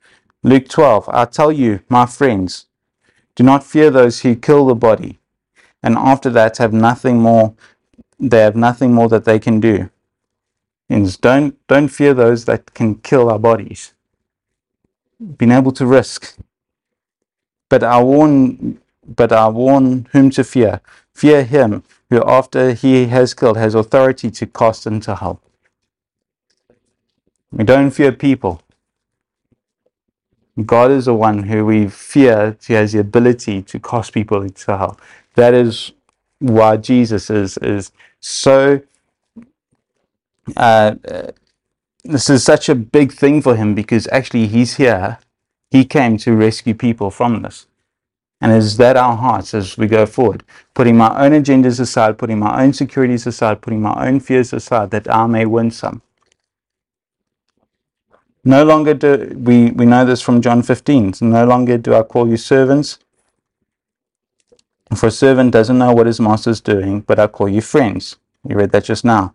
Luke 0.44 0.68
12, 0.68 1.08
I 1.12 1.24
tell 1.24 1.50
you, 1.50 1.80
my 1.88 2.06
friends, 2.06 2.66
do 3.36 3.44
not 3.44 3.62
fear 3.62 3.90
those 3.90 4.20
who 4.20 4.34
kill 4.34 4.66
the 4.66 4.74
body, 4.74 5.18
and 5.82 5.96
after 5.96 6.30
that 6.30 6.56
have 6.56 6.72
nothing 6.72 7.18
more, 7.20 7.54
they 8.18 8.40
have 8.40 8.56
nothing 8.56 8.92
more 8.92 9.08
that 9.10 9.24
they 9.24 9.38
can 9.38 9.60
do. 9.60 9.90
And 10.88 11.20
don't, 11.20 11.54
don't 11.66 11.88
fear 11.88 12.14
those 12.14 12.46
that 12.46 12.72
can 12.74 12.96
kill 12.96 13.30
our 13.30 13.38
bodies. 13.38 13.92
Being 15.38 15.52
able 15.52 15.72
to 15.72 15.86
risk. 15.86 16.36
But 17.68 17.82
I 17.82 18.02
warn, 18.02 18.80
but 19.06 19.32
I 19.32 19.48
warn 19.48 20.08
whom 20.12 20.30
to 20.30 20.44
fear. 20.44 20.80
Fear 21.14 21.44
him 21.44 21.82
who, 22.10 22.22
after 22.24 22.72
he 22.72 23.06
has 23.06 23.34
killed, 23.34 23.56
has 23.56 23.74
authority 23.74 24.30
to 24.30 24.46
cast 24.46 24.86
into 24.86 25.14
hell. 25.16 25.40
We 27.50 27.64
don't 27.64 27.90
fear 27.90 28.12
people. 28.12 28.62
God 30.64 30.90
is 30.90 31.04
the 31.04 31.14
one 31.14 31.44
who 31.44 31.66
we 31.66 31.88
fear, 31.88 32.56
he 32.66 32.72
has 32.74 32.92
the 32.92 33.00
ability 33.00 33.62
to 33.62 33.78
cast 33.78 34.12
people 34.12 34.42
into 34.42 34.76
hell. 34.76 34.98
That 35.34 35.52
is 35.52 35.92
why 36.38 36.78
Jesus 36.78 37.28
is, 37.28 37.58
is 37.58 37.92
so 38.20 38.80
uh, 40.56 40.94
uh, 41.08 41.30
this 42.04 42.30
is 42.30 42.44
such 42.44 42.68
a 42.68 42.74
big 42.74 43.12
thing 43.12 43.42
for 43.42 43.56
him 43.56 43.74
because 43.74 44.08
actually 44.12 44.46
he's 44.46 44.76
here. 44.76 45.18
He 45.70 45.84
came 45.84 46.16
to 46.18 46.34
rescue 46.34 46.74
people 46.74 47.10
from 47.10 47.42
this. 47.42 47.66
And 48.40 48.52
is 48.52 48.76
that 48.76 48.96
our 48.96 49.16
hearts 49.16 49.54
as 49.54 49.76
we 49.76 49.86
go 49.86 50.06
forward? 50.06 50.44
Putting 50.74 50.96
my 50.96 51.24
own 51.24 51.32
agendas 51.32 51.80
aside, 51.80 52.18
putting 52.18 52.38
my 52.38 52.62
own 52.62 52.72
securities 52.72 53.26
aside, 53.26 53.62
putting 53.62 53.82
my 53.82 54.06
own 54.06 54.20
fears 54.20 54.52
aside, 54.52 54.90
that 54.90 55.12
I 55.12 55.26
may 55.26 55.46
win 55.46 55.70
some. 55.70 56.02
No 58.46 58.64
longer 58.64 58.94
do 58.94 59.34
we, 59.36 59.72
we 59.72 59.86
know 59.86 60.06
this 60.06 60.22
from 60.22 60.40
John 60.40 60.62
15. 60.62 61.14
So 61.14 61.26
no 61.26 61.46
longer 61.46 61.78
do 61.78 61.94
I 61.96 62.04
call 62.04 62.28
you 62.28 62.38
servants. 62.38 63.00
For 64.96 65.08
a 65.08 65.10
servant 65.10 65.52
doesn't 65.52 65.78
know 65.78 65.92
what 65.92 66.06
his 66.06 66.20
master 66.20 66.50
is 66.50 66.60
doing, 66.60 67.00
but 67.00 67.18
I 67.18 67.26
call 67.26 67.48
you 67.48 67.60
friends. 67.60 68.18
You 68.48 68.56
read 68.56 68.72
that 68.72 68.84
just 68.84 69.04
now. 69.04 69.34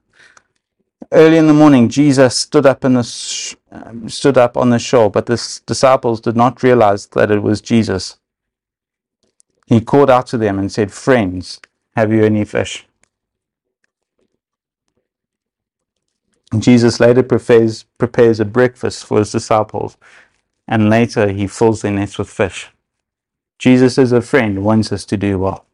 Early 1.12 1.38
in 1.38 1.48
the 1.48 1.54
morning, 1.54 1.90
Jesus 1.90 2.38
stood 2.38 2.66
up 2.66 2.86
in 2.86 2.94
the 2.94 3.04
sh- 3.04 3.56
um, 3.72 4.08
stood 4.10 4.38
up 4.38 4.58
on 4.58 4.70
the 4.70 4.80
shore, 4.80 5.12
but 5.12 5.26
the 5.26 5.62
disciples 5.66 6.22
did 6.22 6.38
not 6.38 6.64
realize 6.64 7.08
that 7.08 7.32
it 7.32 7.44
was 7.44 7.62
Jesus. 7.62 8.20
He 9.68 9.82
called 9.82 10.10
out 10.12 10.28
to 10.28 10.38
them 10.38 10.60
and 10.60 10.72
said, 10.72 10.94
"Friends, 10.94 11.60
have 11.98 12.14
you 12.14 12.24
any 12.24 12.46
fish?" 12.46 12.88
Jesus 16.60 17.00
later 17.00 17.24
prepares, 17.24 17.86
prepares 17.98 18.40
a 18.40 18.46
breakfast 18.46 19.06
for 19.06 19.20
his 19.20 19.32
disciples, 19.32 19.98
and 20.68 20.90
later 20.90 21.30
he 21.32 21.48
fills 21.48 21.82
their 21.82 21.92
nets 21.92 22.18
with 22.18 22.30
fish. 22.30 22.70
Jesus, 23.60 23.98
as 23.98 24.12
a 24.12 24.22
friend, 24.22 24.64
wants 24.64 24.92
us 24.92 25.06
to 25.06 25.18
do 25.18 25.40
well. 25.40 25.66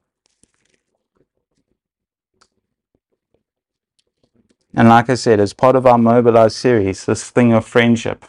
And 4.76 4.90
like 4.90 5.10
I 5.10 5.16
said, 5.16 5.40
as 5.40 5.54
part 5.54 5.76
of 5.76 5.86
our 5.86 5.98
mobilized 5.98 6.56
series, 6.58 7.06
this 7.06 7.30
thing 7.32 7.54
of 7.54 7.66
friendship 7.66 8.26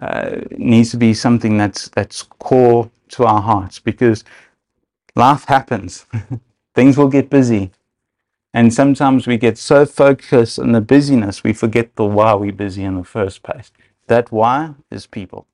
uh, 0.00 0.36
needs 0.58 0.90
to 0.92 0.96
be 0.98 1.14
something 1.14 1.58
that's 1.58 1.88
that's 1.90 2.22
core 2.22 2.90
to 3.10 3.24
our 3.24 3.42
hearts 3.42 3.78
because 3.80 4.24
life 5.16 5.44
happens. 5.46 6.06
Things 6.74 6.98
will 6.98 7.08
get 7.08 7.30
busy. 7.30 7.72
And 8.54 8.72
sometimes 8.72 9.26
we 9.26 9.36
get 9.36 9.58
so 9.58 9.84
focused 9.84 10.60
on 10.60 10.72
the 10.72 10.80
busyness, 10.80 11.42
we 11.42 11.52
forget 11.52 11.96
the 11.96 12.04
why 12.04 12.34
we're 12.34 12.52
busy 12.52 12.84
in 12.84 12.96
the 12.96 13.04
first 13.04 13.42
place. 13.42 13.72
That 14.06 14.30
why 14.30 14.74
is 14.92 15.08
people. 15.08 15.48